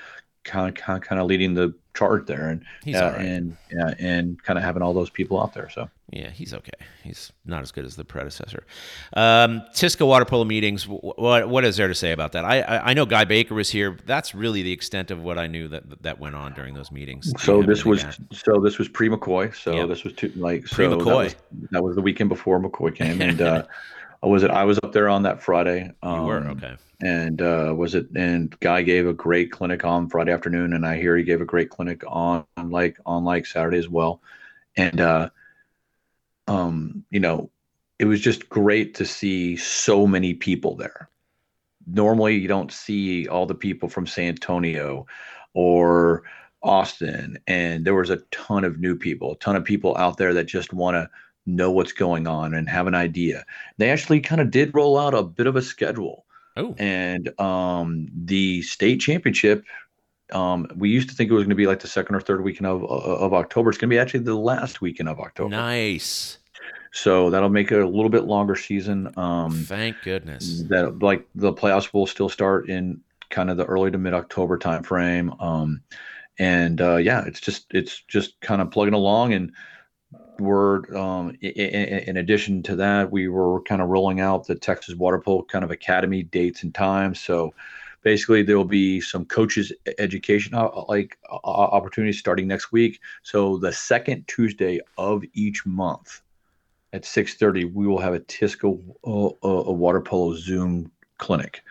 kind 0.43 0.69
of 0.69 1.01
kind 1.01 1.21
of 1.21 1.27
leading 1.27 1.53
the 1.53 1.73
chart 1.95 2.27
there, 2.27 2.49
and 2.49 2.63
uh, 2.95 3.11
right. 3.11 3.25
and 3.25 3.57
yeah, 3.71 3.93
and 3.99 4.41
kind 4.43 4.57
of 4.57 4.63
having 4.63 4.81
all 4.81 4.93
those 4.93 5.09
people 5.09 5.41
out 5.41 5.53
there. 5.53 5.69
So 5.69 5.89
yeah, 6.09 6.29
he's 6.29 6.53
okay. 6.53 6.71
He's 7.03 7.33
not 7.45 7.61
as 7.61 7.73
good 7.73 7.83
as 7.83 7.97
the 7.97 8.05
predecessor. 8.05 8.65
Um, 9.13 9.61
TISCA 9.73 10.07
water 10.07 10.23
polo 10.23 10.45
meetings. 10.45 10.87
What 10.87 11.49
what 11.49 11.65
is 11.65 11.75
there 11.75 11.89
to 11.89 11.95
say 11.95 12.13
about 12.13 12.31
that? 12.31 12.45
I, 12.45 12.61
I, 12.61 12.89
I 12.91 12.93
know 12.93 13.05
Guy 13.05 13.25
Baker 13.25 13.53
was 13.53 13.69
here. 13.69 13.97
That's 14.05 14.33
really 14.33 14.61
the 14.61 14.71
extent 14.71 15.11
of 15.11 15.21
what 15.21 15.37
I 15.37 15.47
knew 15.47 15.67
that 15.67 16.03
that 16.03 16.17
went 16.17 16.35
on 16.35 16.53
during 16.53 16.73
those 16.73 16.93
meetings. 16.93 17.33
So 17.37 17.61
this 17.61 17.83
was 17.83 18.05
so 18.31 18.61
this 18.61 18.77
was 18.77 18.87
pre 18.87 19.09
McCoy. 19.09 19.53
So 19.53 19.73
yep. 19.73 19.89
this 19.89 20.05
was 20.05 20.13
too, 20.13 20.31
like 20.37 20.63
pre 20.65 20.85
McCoy. 20.85 21.03
That 21.03 21.15
was, 21.15 21.35
that 21.71 21.83
was, 21.83 21.95
the 21.95 22.01
weekend 22.01 22.29
before 22.29 22.57
McCoy 22.61 22.95
came, 22.95 23.21
and 23.21 23.41
uh, 23.41 23.65
was 24.23 24.43
it? 24.43 24.51
I 24.51 24.63
was 24.63 24.79
up 24.83 24.93
there 24.93 25.09
on 25.09 25.23
that 25.23 25.43
Friday. 25.43 25.91
Um, 26.03 26.21
you 26.21 26.25
were 26.25 26.37
um, 26.37 26.47
okay. 26.51 26.77
And 27.01 27.41
uh, 27.41 27.73
was 27.75 27.95
it? 27.95 28.07
And 28.15 28.57
Guy 28.61 28.81
gave 28.81 29.07
a 29.07 29.13
great 29.13 29.51
clinic 29.51 29.83
on 29.83 30.07
Friday 30.07 30.31
afternoon, 30.31 30.71
and 30.71 30.85
I 30.85 30.97
hear 30.97 31.17
he 31.17 31.23
gave 31.23 31.41
a 31.41 31.45
great 31.45 31.69
clinic 31.69 32.01
on, 32.07 32.45
on 32.55 32.69
like 32.69 32.97
on 33.05 33.25
like 33.25 33.45
Saturday 33.45 33.77
as 33.77 33.89
well. 33.89 34.21
And 34.77 35.01
uh, 35.01 35.29
um, 36.47 37.03
you 37.09 37.19
know, 37.19 37.49
it 37.99 38.05
was 38.05 38.21
just 38.21 38.49
great 38.49 38.93
to 38.95 39.05
see 39.05 39.57
so 39.57 40.05
many 40.05 40.33
people 40.33 40.75
there. 40.75 41.09
Normally, 41.85 42.35
you 42.35 42.47
don't 42.47 42.71
see 42.71 43.27
all 43.27 43.45
the 43.45 43.55
people 43.55 43.89
from 43.89 44.05
San 44.05 44.29
Antonio 44.29 45.05
or 45.53 46.23
Austin, 46.61 47.37
and 47.47 47.85
there 47.85 47.95
was 47.95 48.09
a 48.09 48.21
ton 48.31 48.63
of 48.63 48.79
new 48.79 48.95
people, 48.95 49.33
a 49.33 49.37
ton 49.37 49.55
of 49.55 49.63
people 49.63 49.95
out 49.97 50.17
there 50.17 50.33
that 50.33 50.45
just 50.45 50.73
want 50.73 50.95
to 50.95 51.09
know 51.45 51.71
what's 51.71 51.93
going 51.93 52.27
on 52.27 52.53
and 52.53 52.69
have 52.69 52.87
an 52.87 52.95
idea. 52.95 53.45
They 53.77 53.89
actually 53.89 54.19
kind 54.19 54.41
of 54.41 54.51
did 54.51 54.75
roll 54.75 54.99
out 54.99 55.13
a 55.13 55.23
bit 55.23 55.47
of 55.47 55.55
a 55.55 55.61
schedule. 55.61 56.25
Oh. 56.57 56.75
And 56.77 57.39
um, 57.39 58.09
the 58.13 58.61
state 58.63 58.99
championship, 58.99 59.63
um, 60.33 60.67
we 60.75 60.89
used 60.89 61.09
to 61.09 61.15
think 61.15 61.31
it 61.31 61.33
was 61.33 61.43
going 61.43 61.51
to 61.51 61.55
be 61.55 61.67
like 61.67 61.79
the 61.79 61.87
second 61.87 62.15
or 62.15 62.19
third 62.19 62.43
weekend 62.43 62.67
of, 62.67 62.83
of 62.83 63.33
October. 63.33 63.69
It's 63.69 63.77
going 63.77 63.89
to 63.89 63.93
be 63.93 63.99
actually 63.99 64.21
the 64.21 64.35
last 64.35 64.81
weekend 64.81 65.07
of 65.07 65.19
October. 65.19 65.49
Nice. 65.49 66.36
So 66.97 67.29
that'll 67.29 67.49
make 67.49 67.71
it 67.71 67.79
a 67.79 67.87
little 67.87 68.09
bit 68.09 68.23
longer 68.23 68.55
season. 68.55 69.13
Um, 69.17 69.51
Thank 69.51 69.97
goodness. 70.03 70.63
That 70.63 70.97
like 70.99 71.27
the 71.35 71.53
playoffs 71.53 71.93
will 71.93 72.07
still 72.07 72.27
start 72.27 72.69
in 72.69 73.01
kind 73.29 73.51
of 73.51 73.57
the 73.57 73.65
early 73.65 73.91
to 73.91 73.99
mid 73.99 74.15
October 74.15 74.57
timeframe. 74.57 75.39
Um, 75.39 75.81
and 76.39 76.81
uh, 76.81 76.95
yeah, 76.95 77.23
it's 77.25 77.39
just 77.39 77.67
it's 77.69 78.01
just 78.01 78.41
kind 78.41 78.61
of 78.61 78.71
plugging 78.71 78.95
along 78.95 79.33
and 79.33 79.51
we're 80.39 80.91
um, 80.95 81.37
in, 81.41 81.51
in, 81.51 82.17
addition 82.17 82.63
to 82.63 82.75
that, 82.75 83.11
we 83.11 83.27
were 83.27 83.61
kind 83.63 83.81
of 83.81 83.89
rolling 83.89 84.19
out 84.19 84.47
the 84.47 84.55
Texas 84.55 84.95
Water 84.95 85.19
Polo 85.19 85.43
kind 85.43 85.63
of 85.63 85.71
academy 85.71 86.23
dates 86.23 86.63
and 86.63 86.73
times. 86.73 87.19
So 87.19 87.53
basically, 88.03 88.43
there 88.43 88.57
will 88.57 88.65
be 88.65 89.01
some 89.01 89.25
coaches 89.25 89.71
education 89.99 90.55
uh, 90.55 90.69
like 90.87 91.17
uh, 91.31 91.37
opportunities 91.43 92.19
starting 92.19 92.47
next 92.47 92.71
week. 92.71 92.99
So 93.23 93.57
the 93.57 93.71
second 93.71 94.27
Tuesday 94.27 94.79
of 94.97 95.23
each 95.33 95.65
month 95.65 96.21
at 96.97 97.03
6:30, 97.03 97.73
we 97.73 97.87
will 97.87 97.99
have 97.99 98.13
a 98.13 98.19
TISCA 98.19 98.67
uh, 99.05 99.47
a 99.47 99.71
water 99.71 100.01
polo 100.01 100.35
Zoom 100.35 100.91
clinic, 101.17 101.61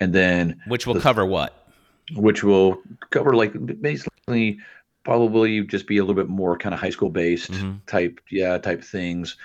and 0.00 0.12
then 0.12 0.60
which 0.66 0.86
will 0.86 0.94
the, 0.94 1.00
cover 1.00 1.24
what? 1.24 1.68
Which 2.16 2.42
will 2.42 2.82
cover 3.10 3.34
like 3.34 3.52
basically 3.80 4.58
probably 5.04 5.62
just 5.64 5.86
be 5.86 5.98
a 5.98 6.02
little 6.02 6.14
bit 6.14 6.28
more 6.28 6.56
kind 6.56 6.74
of 6.74 6.80
high 6.80 6.90
school 6.90 7.10
based 7.10 7.52
mm-hmm. 7.52 7.76
type 7.86 8.20
yeah 8.30 8.58
type 8.58 8.82
things 8.82 9.36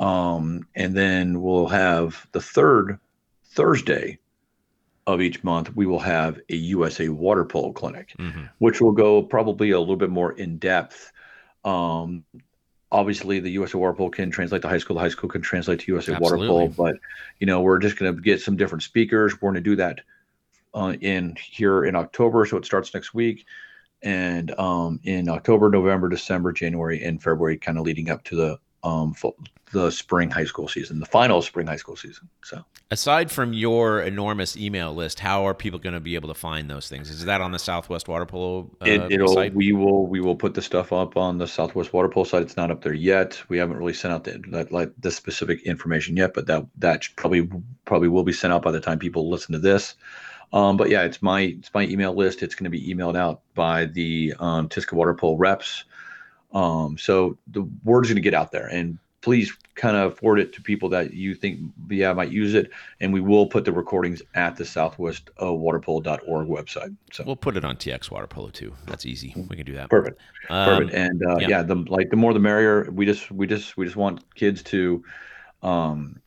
um, 0.00 0.66
and 0.74 0.94
then 0.94 1.40
we'll 1.40 1.68
have 1.68 2.26
the 2.32 2.40
third 2.40 2.98
thursday 3.44 4.18
of 5.06 5.20
each 5.20 5.44
month 5.44 5.74
we 5.76 5.86
will 5.86 6.00
have 6.00 6.40
a 6.50 6.56
usa 6.56 7.08
water 7.08 7.44
polo 7.44 7.72
clinic 7.72 8.12
mm-hmm. 8.18 8.44
which 8.58 8.80
will 8.80 8.92
go 8.92 9.22
probably 9.22 9.70
a 9.70 9.78
little 9.78 9.96
bit 9.96 10.10
more 10.10 10.32
in 10.32 10.58
depth 10.58 11.12
um, 11.64 12.24
obviously 12.94 13.40
the 13.40 13.50
usa 13.50 13.76
water 13.76 13.92
polo 13.92 14.08
can 14.08 14.30
translate 14.30 14.62
to 14.62 14.68
high 14.68 14.78
school 14.78 14.94
the 14.94 15.02
high 15.02 15.08
school 15.08 15.28
can 15.28 15.42
translate 15.42 15.80
to 15.80 15.92
usa 15.92 16.14
Absolutely. 16.14 16.48
water 16.48 16.68
polo 16.68 16.68
but 16.68 16.96
you 17.40 17.46
know 17.46 17.60
we're 17.60 17.78
just 17.78 17.98
going 17.98 18.14
to 18.14 18.22
get 18.22 18.40
some 18.40 18.56
different 18.56 18.82
speakers 18.82 19.34
we're 19.34 19.50
going 19.50 19.62
to 19.62 19.70
do 19.70 19.76
that 19.76 20.00
uh, 20.74 20.94
in 21.00 21.36
here 21.36 21.84
in 21.84 21.96
october 21.96 22.46
so 22.46 22.56
it 22.56 22.64
starts 22.64 22.94
next 22.94 23.12
week 23.12 23.44
and 24.04 24.56
um, 24.60 25.00
in 25.04 25.30
October, 25.30 25.70
November, 25.70 26.10
December, 26.10 26.52
January, 26.52 27.02
and 27.02 27.22
February, 27.22 27.56
kind 27.56 27.78
of 27.78 27.84
leading 27.84 28.10
up 28.10 28.22
to 28.24 28.36
the 28.36 28.58
um, 28.84 29.14
the 29.72 29.90
spring 29.90 30.30
high 30.30 30.44
school 30.44 30.68
season, 30.68 31.00
the 31.00 31.06
final 31.06 31.42
spring 31.42 31.66
high 31.66 31.76
school 31.76 31.96
season. 31.96 32.28
So, 32.44 32.64
aside 32.90 33.30
from 33.30 33.52
your 33.52 34.00
enormous 34.00 34.56
email 34.56 34.94
list, 34.94 35.18
how 35.18 35.46
are 35.46 35.54
people 35.54 35.78
going 35.78 35.94
to 35.94 36.00
be 36.00 36.14
able 36.14 36.28
to 36.28 36.34
find 36.34 36.70
those 36.70 36.88
things? 36.88 37.10
Is 37.10 37.24
that 37.24 37.40
on 37.40 37.50
the 37.50 37.58
Southwest 37.58 38.06
Water 38.06 38.26
Polo 38.26 38.70
uh, 38.80 38.86
it, 38.86 39.20
will 39.20 39.34
site? 39.34 39.54
We 39.54 39.72
will 39.72 40.06
we 40.06 40.20
will 40.20 40.36
put 40.36 40.54
the 40.54 40.62
stuff 40.62 40.92
up 40.92 41.16
on 41.16 41.38
the 41.38 41.46
Southwest 41.46 41.92
Water 41.92 42.08
Polo 42.08 42.24
site. 42.24 42.42
It's 42.42 42.56
not 42.56 42.70
up 42.70 42.82
there 42.82 42.94
yet. 42.94 43.42
We 43.48 43.58
haven't 43.58 43.78
really 43.78 43.94
sent 43.94 44.14
out 44.14 44.24
the 44.24 44.42
that, 44.50 44.70
like 44.70 44.92
the 44.98 45.10
specific 45.10 45.62
information 45.62 46.16
yet, 46.16 46.34
but 46.34 46.46
that 46.46 46.66
that 46.78 47.08
probably 47.16 47.48
probably 47.84 48.08
will 48.08 48.24
be 48.24 48.32
sent 48.32 48.52
out 48.52 48.62
by 48.62 48.70
the 48.70 48.80
time 48.80 48.98
people 48.98 49.28
listen 49.28 49.52
to 49.52 49.58
this. 49.58 49.96
Um, 50.52 50.76
but 50.76 50.88
yeah, 50.88 51.02
it's 51.02 51.20
my 51.20 51.40
it's 51.40 51.74
my 51.74 51.82
email 51.82 52.14
list. 52.14 52.42
It's 52.42 52.54
going 52.54 52.70
to 52.70 52.70
be 52.70 52.94
emailed 52.94 53.16
out 53.16 53.40
by 53.54 53.86
the 53.86 54.34
um, 54.38 54.68
TISCA 54.68 54.92
Water 54.92 55.14
Polo 55.14 55.36
reps. 55.36 55.84
Um, 56.54 56.96
so 56.96 57.36
the 57.48 57.68
word 57.84 58.04
is 58.04 58.10
going 58.10 58.16
to 58.16 58.22
get 58.22 58.34
out 58.34 58.52
there, 58.52 58.66
and 58.66 58.98
please 59.20 59.52
kind 59.74 59.96
of 59.96 60.16
forward 60.18 60.38
it 60.38 60.52
to 60.52 60.62
people 60.62 60.88
that 60.90 61.12
you 61.12 61.34
think 61.34 61.58
yeah 61.90 62.12
might 62.12 62.30
use 62.30 62.54
it, 62.54 62.70
and 63.00 63.12
we 63.12 63.20
will 63.20 63.46
put 63.46 63.64
the 63.64 63.72
recordings 63.72 64.22
at 64.34 64.56
the 64.56 64.64
Southwest 64.64 65.30
uh, 65.40 65.46
Waterpolo.org 65.46 66.48
website. 66.48 66.94
So 67.12 67.24
we'll 67.26 67.36
put 67.36 67.56
it 67.56 67.64
on 67.64 67.76
TX 67.76 68.10
Water 68.10 68.26
Polo 68.26 68.50
too. 68.50 68.72
That's 68.86 69.04
easy. 69.04 69.34
We 69.48 69.56
can 69.56 69.66
do 69.66 69.74
that. 69.74 69.90
Perfect. 69.90 70.20
Um, 70.48 70.68
Perfect. 70.68 70.94
And 70.94 71.22
uh, 71.26 71.36
yeah. 71.40 71.48
yeah, 71.48 71.62
the 71.62 71.76
like 71.88 72.10
the 72.10 72.16
more 72.16 72.32
the 72.32 72.38
merrier. 72.38 72.90
We 72.90 73.04
just 73.04 73.30
we 73.30 73.46
just 73.46 73.76
we 73.76 73.84
just 73.84 73.96
want 73.96 74.22
kids 74.34 74.62
to 74.64 75.04
um, 75.62 76.20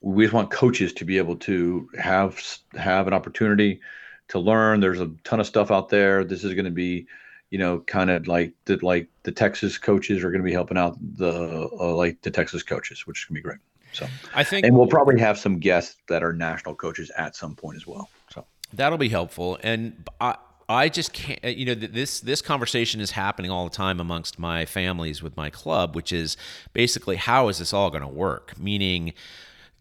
we 0.00 0.24
just 0.24 0.34
want 0.34 0.50
coaches 0.50 0.92
to 0.94 1.04
be 1.04 1.18
able 1.18 1.36
to 1.36 1.88
have 1.98 2.40
have 2.74 3.06
an 3.06 3.12
opportunity 3.12 3.80
to 4.28 4.38
learn. 4.38 4.80
There's 4.80 5.00
a 5.00 5.10
ton 5.24 5.40
of 5.40 5.46
stuff 5.46 5.70
out 5.70 5.88
there. 5.88 6.24
This 6.24 6.44
is 6.44 6.54
going 6.54 6.64
to 6.64 6.70
be, 6.70 7.06
you 7.50 7.58
know, 7.58 7.80
kind 7.80 8.10
of 8.10 8.26
like 8.28 8.52
the 8.64 8.76
like 8.84 9.08
the 9.24 9.32
Texas 9.32 9.76
coaches 9.76 10.22
are 10.22 10.30
going 10.30 10.40
to 10.40 10.44
be 10.44 10.52
helping 10.52 10.78
out 10.78 10.96
the 11.16 11.68
uh, 11.78 11.94
like 11.94 12.22
the 12.22 12.30
Texas 12.30 12.62
coaches, 12.62 13.06
which 13.06 13.20
is 13.20 13.24
going 13.26 13.36
to 13.36 13.40
be 13.40 13.42
great. 13.42 13.58
So 13.92 14.06
I 14.34 14.44
think, 14.44 14.64
and 14.64 14.76
we'll 14.76 14.86
probably 14.86 15.18
have 15.18 15.36
some 15.36 15.58
guests 15.58 15.96
that 16.08 16.22
are 16.22 16.32
national 16.32 16.76
coaches 16.76 17.10
at 17.16 17.34
some 17.34 17.56
point 17.56 17.76
as 17.76 17.86
well. 17.86 18.08
So 18.32 18.46
that'll 18.72 18.98
be 18.98 19.08
helpful. 19.08 19.58
And 19.64 20.08
I, 20.20 20.36
I 20.68 20.88
just 20.88 21.12
can't. 21.12 21.42
You 21.42 21.66
know, 21.66 21.74
this 21.74 22.20
this 22.20 22.40
conversation 22.40 23.00
is 23.00 23.10
happening 23.10 23.50
all 23.50 23.64
the 23.64 23.74
time 23.74 23.98
amongst 23.98 24.38
my 24.38 24.64
families 24.64 25.20
with 25.20 25.36
my 25.36 25.50
club, 25.50 25.96
which 25.96 26.12
is 26.12 26.36
basically 26.72 27.16
how 27.16 27.48
is 27.48 27.58
this 27.58 27.72
all 27.72 27.90
going 27.90 28.02
to 28.02 28.08
work? 28.08 28.56
Meaning 28.58 29.12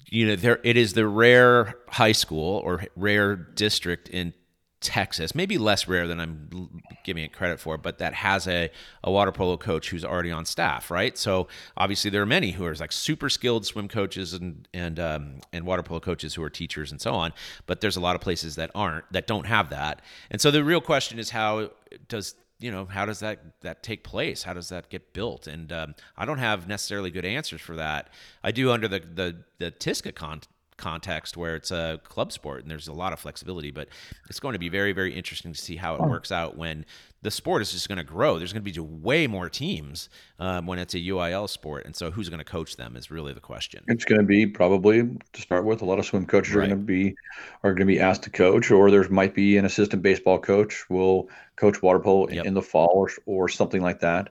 you 0.07 0.25
know 0.25 0.35
there 0.35 0.59
it 0.63 0.75
is 0.75 0.93
the 0.93 1.07
rare 1.07 1.75
high 1.89 2.13
school 2.13 2.57
or 2.65 2.85
rare 2.95 3.35
district 3.35 4.09
in 4.09 4.33
Texas, 4.81 5.35
maybe 5.35 5.57
less 5.57 5.87
rare 5.87 6.07
than 6.07 6.19
I'm 6.19 6.78
giving 7.03 7.23
it 7.23 7.33
credit 7.33 7.59
for, 7.59 7.77
but 7.77 7.97
that 7.99 8.13
has 8.13 8.47
a, 8.47 8.69
a 9.03 9.11
water 9.11 9.31
polo 9.31 9.57
coach 9.57 9.89
who's 9.89 10.05
already 10.05 10.31
on 10.31 10.45
staff, 10.45 10.91
right? 10.91 11.17
So 11.17 11.47
obviously 11.77 12.09
there 12.09 12.21
are 12.21 12.27
many 12.27 12.51
who 12.51 12.65
are 12.65 12.75
like 12.75 12.91
super 12.91 13.29
skilled 13.29 13.65
swim 13.65 13.87
coaches 13.87 14.33
and 14.33 14.67
and 14.73 14.99
um, 14.99 15.39
and 15.53 15.65
water 15.65 15.83
polo 15.83 15.99
coaches 15.99 16.35
who 16.35 16.43
are 16.43 16.49
teachers 16.49 16.91
and 16.91 17.01
so 17.01 17.13
on, 17.13 17.33
but 17.65 17.81
there's 17.81 17.97
a 17.97 18.01
lot 18.01 18.15
of 18.15 18.21
places 18.21 18.55
that 18.55 18.71
aren't 18.75 19.11
that 19.11 19.27
don't 19.27 19.45
have 19.45 19.69
that, 19.69 20.01
and 20.31 20.41
so 20.41 20.51
the 20.51 20.63
real 20.63 20.81
question 20.81 21.19
is 21.19 21.29
how 21.31 21.71
does 22.07 22.35
you 22.59 22.71
know 22.71 22.85
how 22.85 23.05
does 23.05 23.19
that 23.19 23.39
that 23.61 23.83
take 23.83 24.03
place? 24.03 24.43
How 24.43 24.53
does 24.53 24.69
that 24.69 24.89
get 24.89 25.13
built? 25.13 25.47
And 25.47 25.71
um, 25.71 25.95
i 26.17 26.25
don't 26.25 26.39
have 26.39 26.67
necessarily 26.67 27.09
good 27.09 27.25
answers 27.25 27.61
for 27.61 27.75
that. 27.77 28.09
I 28.43 28.51
do 28.51 28.71
under 28.71 28.87
the 28.87 28.99
the, 28.99 29.37
the 29.57 29.71
tisca 29.71 30.13
con- 30.13 30.41
context 30.79 31.37
where 31.37 31.55
it's 31.55 31.69
a 31.71 31.99
club 32.03 32.31
sport 32.31 32.61
and 32.63 32.71
there's 32.71 32.87
a 32.87 32.93
lot 32.93 33.13
of 33.13 33.19
flexibility. 33.19 33.69
But 33.69 33.89
it's 34.29 34.39
going 34.39 34.53
to 34.53 34.59
be 34.59 34.69
very, 34.69 34.91
very 34.93 35.13
interesting 35.13 35.53
to 35.53 35.59
see 35.59 35.75
how 35.75 35.95
it 35.95 36.01
works 36.01 36.31
out 36.31 36.57
when 36.57 36.85
the 37.21 37.29
sport 37.29 37.61
is 37.61 37.71
just 37.71 37.87
going 37.89 37.97
to 37.97 38.03
grow. 38.03 38.37
There's 38.39 38.53
going 38.53 38.63
to 38.63 38.71
be 38.71 38.79
way 38.79 39.27
more 39.27 39.49
teams 39.49 40.09
um, 40.39 40.65
when 40.65 40.79
it's 40.79 40.93
a 40.95 40.99
UIL 40.99 41.49
sport, 41.49 41.85
and 41.85 41.93
so 41.95 42.09
who's 42.11 42.29
going 42.29 42.39
to 42.39 42.45
coach 42.45 42.77
them 42.77 42.95
is 42.95 43.11
really 43.11 43.33
the 43.33 43.41
question. 43.41 43.83
It's 43.87 44.05
going 44.05 44.21
to 44.21 44.25
be 44.25 44.47
probably 44.47 45.01
to 45.33 45.41
start 45.41 45.65
with. 45.65 45.81
A 45.81 45.85
lot 45.85 45.99
of 45.99 46.05
swim 46.05 46.25
coaches 46.25 46.55
Right. 46.55 46.63
are 46.65 46.67
going 46.75 46.79
to 46.79 46.85
be 46.85 47.15
are 47.63 47.71
going 47.73 47.85
to 47.87 47.93
be 47.93 47.99
asked 47.99 48.23
to 48.23 48.29
coach, 48.29 48.71
or 48.71 48.89
there 48.89 49.07
might 49.09 49.35
be 49.35 49.57
an 49.57 49.65
assistant 49.65 50.01
baseball 50.01 50.39
coach 50.39 50.89
will 50.89 51.29
coach 51.57 51.81
water 51.81 51.99
polo 51.99 52.25
in- 52.27 52.35
Yep. 52.35 52.45
in 52.45 52.53
the 52.53 52.61
fall 52.61 52.91
or 52.93 53.09
or 53.25 53.49
something 53.49 53.81
like 53.81 53.99
that. 53.99 54.29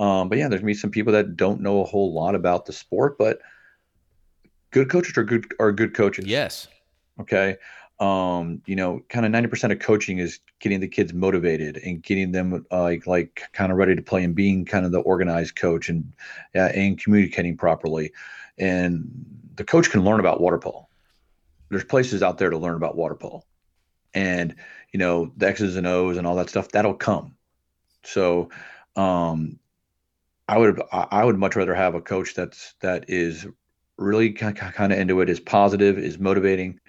Um, 0.00 0.28
but 0.28 0.38
yeah, 0.38 0.48
there's 0.48 0.60
going 0.60 0.74
to 0.74 0.76
be 0.76 0.80
some 0.80 0.90
people 0.90 1.12
that 1.12 1.36
don't 1.36 1.60
know 1.60 1.80
a 1.80 1.84
whole 1.84 2.12
lot 2.12 2.34
about 2.34 2.66
the 2.66 2.72
sport, 2.72 3.16
but 3.16 3.38
good 4.74 4.90
coaches 4.90 5.16
are 5.16 5.24
good 5.24 5.54
are 5.60 5.72
good 5.72 5.94
coaches. 5.94 6.26
Yes, 6.26 6.66
Okay. 7.20 7.56
Um, 8.00 8.60
you 8.66 8.74
know, 8.74 9.04
kind 9.08 9.24
of 9.24 9.30
90% 9.30 9.70
of 9.70 9.78
coaching 9.78 10.18
is 10.18 10.40
getting 10.58 10.80
the 10.80 10.88
kids 10.88 11.14
motivated 11.14 11.76
and 11.76 12.02
getting 12.02 12.32
them 12.32 12.66
uh, 12.72 12.82
like 12.82 13.06
like 13.06 13.42
kind 13.52 13.70
of 13.70 13.78
ready 13.78 13.94
to 13.94 14.02
play 14.02 14.24
and 14.24 14.34
being 14.34 14.64
kind 14.64 14.84
of 14.84 14.90
the 14.90 14.98
organized 14.98 15.54
coach 15.54 15.88
and 15.88 16.12
uh, 16.56 16.72
and 16.74 16.98
communicating 16.98 17.56
properly. 17.56 18.12
And 18.58 19.08
the 19.54 19.64
coach 19.64 19.90
can 19.90 20.04
learn 20.04 20.18
about 20.18 20.40
water 20.40 20.58
polo. 20.58 20.88
There's 21.70 21.84
places 21.84 22.20
out 22.20 22.38
there 22.38 22.50
to 22.50 22.58
learn 22.58 22.74
about 22.74 22.96
water 22.96 23.14
polo. 23.14 23.44
And 24.12 24.56
you 24.92 24.98
know, 24.98 25.32
the 25.36 25.46
X's 25.46 25.76
and 25.76 25.86
O's 25.86 26.16
and 26.16 26.26
all 26.26 26.34
that 26.34 26.50
stuff 26.50 26.70
that'll 26.70 26.94
come. 26.94 27.36
So, 28.02 28.50
um 28.96 29.60
I 30.48 30.58
would 30.58 30.82
I 30.92 31.24
would 31.24 31.38
much 31.38 31.54
rather 31.54 31.74
have 31.74 31.94
a 31.94 32.02
coach 32.02 32.34
that's 32.34 32.74
that 32.80 33.04
is 33.08 33.46
really 33.98 34.32
kind 34.32 34.92
of 34.92 34.98
into 34.98 35.20
it, 35.20 35.28
is 35.28 35.40
positive, 35.40 35.98
is 35.98 36.18
motivating, 36.18 36.80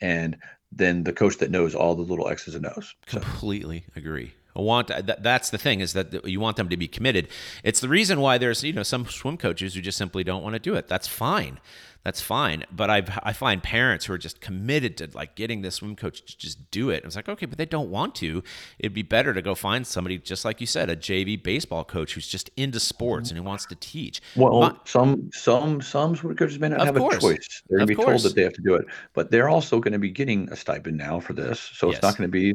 and 0.00 0.36
then 0.72 1.04
the 1.04 1.12
coach 1.12 1.38
that 1.38 1.50
knows 1.50 1.74
all 1.74 1.94
the 1.94 2.02
little 2.02 2.28
X's 2.28 2.54
and 2.54 2.66
O's. 2.66 2.94
So, 3.06 3.20
completely 3.20 3.84
agree. 3.96 4.32
I 4.56 4.60
want 4.60 4.88
that, 4.88 5.22
that's 5.22 5.50
the 5.50 5.58
thing 5.58 5.80
is 5.80 5.92
that 5.94 6.26
you 6.28 6.40
want 6.40 6.56
them 6.56 6.68
to 6.68 6.76
be 6.76 6.88
committed. 6.88 7.28
It's 7.64 7.80
the 7.80 7.88
reason 7.88 8.20
why 8.20 8.38
there's 8.38 8.62
you 8.62 8.72
know 8.72 8.82
some 8.84 9.06
swim 9.06 9.36
coaches 9.36 9.74
who 9.74 9.80
just 9.80 9.98
simply 9.98 10.24
don't 10.24 10.42
want 10.42 10.54
to 10.54 10.60
do 10.60 10.74
it. 10.74 10.88
That's 10.88 11.08
fine. 11.08 11.58
That's 12.04 12.20
fine. 12.20 12.64
But 12.70 12.90
I 12.90 13.02
I 13.22 13.32
find 13.32 13.62
parents 13.62 14.04
who 14.04 14.12
are 14.12 14.18
just 14.18 14.42
committed 14.42 14.98
to 14.98 15.08
like 15.14 15.34
getting 15.36 15.62
the 15.62 15.70
swim 15.70 15.96
coach 15.96 16.22
to 16.26 16.36
just 16.38 16.70
do 16.70 16.90
it. 16.90 17.02
I 17.02 17.06
was 17.06 17.16
like, 17.16 17.30
okay, 17.30 17.46
but 17.46 17.56
they 17.56 17.64
don't 17.64 17.88
want 17.90 18.14
to. 18.16 18.42
It'd 18.78 18.92
be 18.92 19.02
better 19.02 19.32
to 19.32 19.40
go 19.40 19.54
find 19.54 19.86
somebody 19.86 20.18
just 20.18 20.44
like 20.44 20.60
you 20.60 20.66
said, 20.66 20.90
a 20.90 20.96
JV 20.96 21.42
baseball 21.42 21.82
coach 21.82 22.12
who's 22.12 22.28
just 22.28 22.50
into 22.58 22.78
sports 22.78 23.30
and 23.30 23.38
who 23.38 23.42
wants 23.42 23.64
to 23.66 23.74
teach. 23.76 24.20
well, 24.36 24.78
some 24.84 25.30
some 25.32 25.80
some 25.80 26.14
swim 26.14 26.36
coaches 26.36 26.58
may 26.58 26.68
not 26.68 26.84
have 26.84 26.94
course. 26.94 27.16
a 27.16 27.20
choice. 27.20 27.62
They're 27.70 27.78
going 27.78 27.88
to 27.88 27.90
be 27.90 27.96
course. 27.96 28.22
told 28.22 28.30
that 28.30 28.36
they 28.36 28.42
have 28.42 28.52
to 28.52 28.62
do 28.62 28.74
it, 28.74 28.84
but 29.14 29.30
they're 29.30 29.48
also 29.48 29.80
going 29.80 29.92
to 29.94 29.98
be 29.98 30.10
getting 30.10 30.48
a 30.52 30.56
stipend 30.56 30.98
now 30.98 31.20
for 31.20 31.32
this. 31.32 31.58
So 31.58 31.86
Yes. 31.88 31.96
it's 31.96 32.02
not 32.02 32.18
going 32.18 32.28
to 32.28 32.32
be 32.32 32.50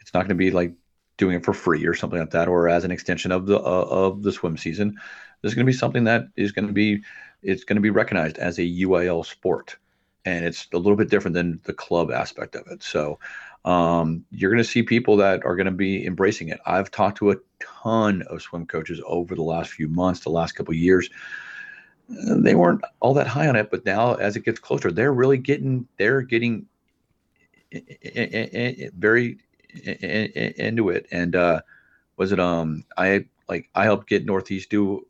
it's 0.00 0.14
not 0.14 0.20
going 0.20 0.30
to 0.30 0.34
be 0.34 0.50
like 0.50 0.72
doing 1.16 1.36
it 1.36 1.44
for 1.44 1.52
free 1.52 1.86
or 1.86 1.94
something 1.94 2.18
like 2.18 2.30
that, 2.30 2.48
or 2.48 2.68
as 2.68 2.84
an 2.84 2.90
extension 2.90 3.32
of 3.32 3.46
the 3.46 3.58
uh, 3.58 3.60
of 3.60 4.22
the 4.22 4.32
swim 4.32 4.56
season. 4.56 4.98
There's 5.40 5.54
going 5.54 5.66
to 5.66 5.70
be 5.70 5.76
something 5.76 6.04
that 6.04 6.24
is 6.36 6.52
going 6.52 6.66
to 6.66 6.72
be 6.72 7.02
it's 7.42 7.64
going 7.64 7.76
to 7.76 7.82
be 7.82 7.90
recognized 7.90 8.38
as 8.38 8.58
a 8.58 8.62
UIL 8.62 9.24
sport, 9.24 9.76
and 10.24 10.44
it's 10.44 10.66
a 10.72 10.78
little 10.78 10.96
bit 10.96 11.10
different 11.10 11.34
than 11.34 11.60
the 11.64 11.74
club 11.74 12.10
aspect 12.10 12.56
of 12.56 12.66
it. 12.68 12.82
So 12.82 13.18
um, 13.64 14.24
you're 14.30 14.50
going 14.50 14.62
to 14.62 14.68
see 14.68 14.82
people 14.82 15.16
that 15.18 15.44
are 15.44 15.56
going 15.56 15.66
to 15.66 15.72
be 15.72 16.06
embracing 16.06 16.48
it. 16.48 16.60
I've 16.66 16.90
talked 16.90 17.18
to 17.18 17.30
a 17.30 17.36
ton 17.60 18.22
of 18.22 18.42
swim 18.42 18.66
coaches 18.66 19.00
over 19.06 19.34
the 19.34 19.42
last 19.42 19.70
few 19.70 19.88
months, 19.88 20.20
the 20.20 20.30
last 20.30 20.52
couple 20.52 20.74
years. 20.74 21.10
They 22.08 22.54
weren't 22.54 22.82
all 23.00 23.14
that 23.14 23.26
high 23.26 23.48
on 23.48 23.56
it, 23.56 23.70
but 23.70 23.84
now 23.86 24.14
as 24.14 24.36
it 24.36 24.44
gets 24.44 24.60
closer, 24.60 24.92
they're 24.92 25.12
really 25.12 25.38
getting 25.38 25.88
they're 25.96 26.20
getting 26.20 26.66
i- 27.74 27.82
i- 28.04 28.50
i- 28.54 28.90
very 28.96 29.38
i- 29.86 29.98
i- 30.02 30.32
i- 30.36 30.54
into 30.58 30.90
it. 30.90 31.06
And 31.10 31.36
uh, 31.36 31.62
was 32.16 32.32
it 32.32 32.40
um 32.40 32.84
I 32.96 33.26
like 33.48 33.68
I 33.74 33.84
helped 33.84 34.08
get 34.08 34.24
Northeast 34.26 34.70
do 34.70 35.06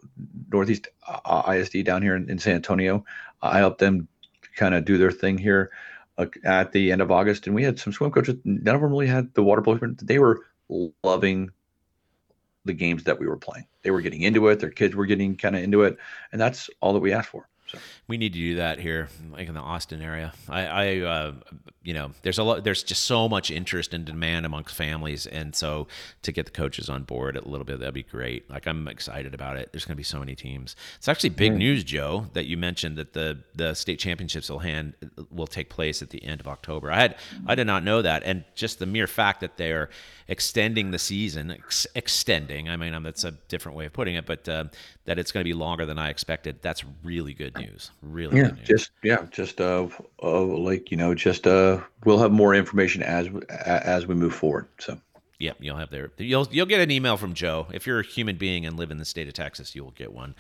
Northeast 0.53 0.89
uh, 1.07 1.43
ISD 1.47 1.83
down 1.85 2.03
here 2.03 2.17
in, 2.17 2.29
in 2.31 2.39
San 2.39 2.57
Antonio. 2.57 3.05
I 3.43 3.59
helped 3.59 3.79
them 3.79 4.09
kind 4.57 4.75
of 4.75 4.85
do 4.85 4.99
their 4.99 5.13
thing 5.13 5.39
here 5.39 5.71
uh, 6.19 6.27
at 6.45 6.73
the 6.73 6.93
end 6.93 7.03
of 7.03 7.11
August, 7.11 7.47
and 7.47 7.55
we 7.55 7.63
had 7.63 7.79
some 7.79 7.93
swim 7.93 8.11
coaches. 8.11 8.37
None 8.45 8.75
of 8.75 8.81
them 8.81 8.91
really 8.91 9.07
had 9.07 9.35
the 9.35 9.43
water 9.43 9.63
polo. 9.63 9.79
They 10.03 10.19
were 10.19 10.41
loving 11.03 11.51
the 12.65 12.73
games 12.73 13.05
that 13.05 13.19
we 13.21 13.27
were 13.27 13.37
playing. 13.37 13.67
They 13.83 13.91
were 13.91 14.01
getting 14.01 14.23
into 14.23 14.49
it. 14.49 14.61
Their 14.61 14.71
kids 14.71 14.95
were 14.95 15.07
getting 15.07 15.37
kind 15.37 15.57
of 15.57 15.63
into 15.63 15.83
it, 15.83 15.99
and 16.33 16.41
that's 16.41 16.71
all 16.81 16.95
that 16.95 17.01
we 17.01 17.13
asked 17.13 17.29
for. 17.29 17.49
So 17.75 17.81
We 18.09 18.17
need 18.17 18.33
to 18.33 18.39
do 18.39 18.55
that 18.57 18.79
here, 18.79 19.09
like 19.33 19.49
in 19.49 19.55
the 19.55 19.61
Austin 19.61 20.03
area. 20.03 20.33
I, 20.49 20.67
I 20.67 20.99
uh, 21.01 21.33
you 21.83 21.93
know, 21.95 22.13
there's 22.23 22.39
a 22.39 22.43
lot, 22.43 22.65
there's 22.65 22.83
just 22.83 23.05
so 23.05 23.29
much 23.29 23.51
interest 23.51 23.93
and 23.93 24.05
demand 24.05 24.47
amongst 24.47 24.75
families, 24.75 25.27
and 25.27 25.55
so 25.55 25.87
to 26.23 26.33
get 26.33 26.47
the 26.47 26.53
coaches 26.53 26.89
on 26.89 27.05
board 27.05 27.37
a 27.37 27.47
little 27.47 27.65
bit, 27.65 27.79
that'd 27.81 27.95
be 27.95 28.03
great. 28.03 28.49
Like 28.51 28.67
I'm 28.67 28.89
excited 28.89 29.35
about 29.35 29.57
it. 29.57 29.71
There's 29.73 29.85
going 29.85 29.95
to 29.95 29.97
be 29.97 30.03
so 30.03 30.19
many 30.19 30.35
teams. 30.35 30.77
It's 30.97 31.09
actually 31.09 31.31
big 31.31 31.53
news, 31.55 31.85
Joe, 31.85 32.27
that 32.33 32.47
you 32.47 32.57
mentioned 32.57 32.97
that 32.97 33.13
the 33.13 33.39
the 33.55 33.75
state 33.75 33.99
championships 33.99 34.51
will 34.51 34.61
hand 34.61 34.95
will 35.31 35.47
take 35.47 35.69
place 35.69 36.01
at 36.01 36.11
the 36.11 36.25
end 36.25 36.41
of 36.41 36.49
October. 36.49 36.91
I 36.91 37.01
had 37.01 37.17
I 37.47 37.55
did 37.55 37.67
not 37.67 37.85
know 37.85 38.03
that, 38.03 38.23
and 38.25 38.45
just 38.55 38.79
the 38.79 38.87
mere 38.87 39.07
fact 39.07 39.41
that 39.41 39.57
they're 39.57 39.91
extending 40.29 40.91
the 40.91 40.99
season, 40.99 41.51
ex- 41.51 41.87
extending. 41.95 42.69
I 42.69 42.77
mean, 42.77 42.95
um, 42.95 43.03
that's 43.03 43.25
a 43.25 43.33
different 43.33 43.77
way 43.77 43.87
of 43.87 43.93
putting 43.93 44.15
it, 44.15 44.27
but 44.27 44.49
uh, 44.49 44.65
that 45.05 45.19
it's 45.19 45.33
going 45.33 45.43
to 45.45 45.49
be 45.49 45.53
longer 45.55 45.85
than 45.85 45.99
I 45.99 46.09
expected. 46.09 46.61
That's 46.63 46.83
really 47.03 47.35
good 47.35 47.57
news. 47.59 47.64
Really 48.03 48.39
yeah, 48.39 48.49
news. 48.49 48.67
just 48.67 48.91
yeah, 49.03 49.27
just 49.31 49.61
uh, 49.61 49.89
uh, 50.23 50.41
like 50.43 50.91
you 50.91 50.97
know, 50.97 51.15
just 51.15 51.47
uh, 51.47 51.81
we'll 52.05 52.19
have 52.19 52.33
more 52.33 52.55
information 52.55 53.03
as 53.03 53.29
as 53.49 54.07
we 54.07 54.15
move 54.15 54.35
forward. 54.35 54.69
So 54.79 54.99
Yep, 55.41 55.57
you'll 55.61 55.77
have 55.77 55.91
there. 55.91 56.11
you'll 56.17 56.49
you'll 56.51 56.67
get 56.67 56.81
an 56.81 56.91
email 56.91 57.17
from 57.17 57.35
Joe. 57.35 57.67
If 57.73 57.87
you're 57.87 58.01
a 58.01 58.05
human 58.05 58.37
being 58.37 58.65
and 58.67 58.79
live 58.79 58.91
in 58.91 58.99
the 58.99 59.05
state 59.05 59.27
of 59.27 59.35
Texas, 59.35 59.75
you 59.75 59.83
will 59.83 59.91
get 59.91 60.13
one. 60.13 60.35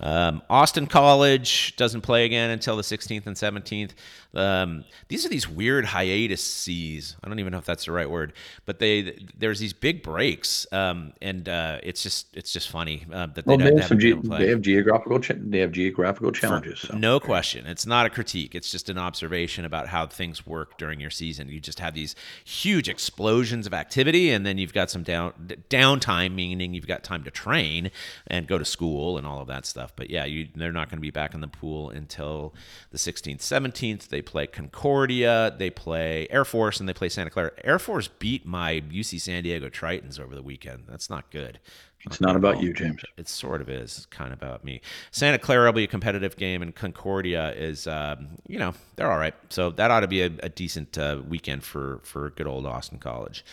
Um, 0.00 0.42
Austin 0.50 0.86
College 0.86 1.74
doesn't 1.76 2.02
play 2.02 2.26
again 2.26 2.50
until 2.50 2.76
the 2.76 2.82
16th 2.82 3.26
and 3.26 3.36
17th. 3.36 3.92
Um, 4.36 4.84
these 5.08 5.24
are 5.24 5.28
these 5.28 5.48
weird 5.48 5.84
hiatuses. 5.84 7.16
I 7.22 7.28
don't 7.28 7.38
even 7.38 7.52
know 7.52 7.58
if 7.58 7.64
that's 7.64 7.84
the 7.86 7.92
right 7.92 8.08
word, 8.08 8.32
but 8.66 8.78
they 8.78 9.18
there's 9.36 9.58
these 9.58 9.72
big 9.72 10.02
breaks, 10.02 10.66
um, 10.72 11.12
and 11.22 11.48
uh, 11.48 11.78
it's 11.82 12.02
just 12.02 12.36
it's 12.36 12.52
just 12.52 12.68
funny 12.70 13.06
uh, 13.12 13.26
that 13.26 13.34
they 13.34 13.42
well, 13.46 13.58
don't 13.58 13.74
they 13.74 13.80
have, 13.80 13.88
some 13.88 13.98
ge- 13.98 14.20
they 14.22 14.48
have 14.48 14.60
geographical 14.60 15.20
cha- 15.20 15.34
they 15.38 15.58
have 15.58 15.72
geographical 15.72 16.32
challenges. 16.32 16.80
So. 16.80 16.96
No 16.96 17.20
question. 17.20 17.66
It's 17.66 17.86
not 17.86 18.06
a 18.06 18.10
critique. 18.10 18.54
It's 18.54 18.70
just 18.70 18.88
an 18.88 18.98
observation 18.98 19.64
about 19.64 19.88
how 19.88 20.06
things 20.06 20.46
work 20.46 20.78
during 20.78 21.00
your 21.00 21.10
season. 21.10 21.48
You 21.48 21.60
just 21.60 21.80
have 21.80 21.94
these 21.94 22.14
huge 22.44 22.88
explosions 22.88 23.66
of 23.66 23.74
activity, 23.74 24.30
and 24.30 24.44
then 24.44 24.58
you've 24.58 24.74
got 24.74 24.90
some 24.90 25.02
down 25.02 25.32
downtime, 25.70 26.34
meaning 26.34 26.74
you've 26.74 26.86
got 26.86 27.04
time 27.04 27.24
to 27.24 27.30
train 27.30 27.90
and 28.26 28.46
go 28.46 28.58
to 28.58 28.64
school 28.64 29.16
and 29.18 29.26
all 29.26 29.40
of 29.40 29.48
that 29.48 29.66
stuff. 29.66 29.92
But 29.94 30.10
yeah, 30.10 30.24
you, 30.24 30.48
they're 30.54 30.72
not 30.72 30.88
going 30.88 30.98
to 30.98 31.02
be 31.02 31.10
back 31.10 31.34
in 31.34 31.40
the 31.40 31.48
pool 31.48 31.90
until 31.90 32.54
the 32.90 32.98
16th, 32.98 33.38
17th. 33.38 34.08
They 34.08 34.22
play 34.24 34.46
Concordia, 34.46 35.54
they 35.58 35.70
play 35.70 36.26
Air 36.30 36.44
Force, 36.44 36.80
and 36.80 36.88
they 36.88 36.94
play 36.94 37.08
Santa 37.08 37.30
Clara. 37.30 37.52
Air 37.62 37.78
Force 37.78 38.08
beat 38.08 38.44
my 38.44 38.82
UC 38.90 39.20
San 39.20 39.42
Diego 39.42 39.68
Tritons 39.68 40.18
over 40.18 40.34
the 40.34 40.42
weekend. 40.42 40.84
That's 40.88 41.08
not 41.08 41.30
good. 41.30 41.60
It's 42.06 42.20
not 42.20 42.36
about 42.36 42.60
you, 42.60 42.74
James. 42.74 43.02
It 43.16 43.28
sort 43.28 43.62
of 43.62 43.70
is 43.70 44.06
kind 44.10 44.32
of 44.32 44.42
about 44.42 44.62
me. 44.62 44.82
Santa 45.10 45.38
Clara 45.38 45.66
will 45.66 45.72
be 45.72 45.84
a 45.84 45.88
competitive 45.88 46.36
game, 46.36 46.60
and 46.60 46.74
Concordia 46.74 47.52
is, 47.52 47.86
um, 47.86 48.28
you 48.46 48.58
know, 48.58 48.74
they're 48.96 49.10
all 49.10 49.18
right. 49.18 49.34
So 49.48 49.70
that 49.70 49.90
ought 49.90 50.00
to 50.00 50.08
be 50.08 50.22
a, 50.22 50.30
a 50.42 50.48
decent 50.48 50.98
uh, 50.98 51.22
weekend 51.26 51.64
for 51.64 52.00
for 52.02 52.30
good 52.30 52.46
old 52.46 52.66
Austin 52.66 52.98
College. 52.98 53.44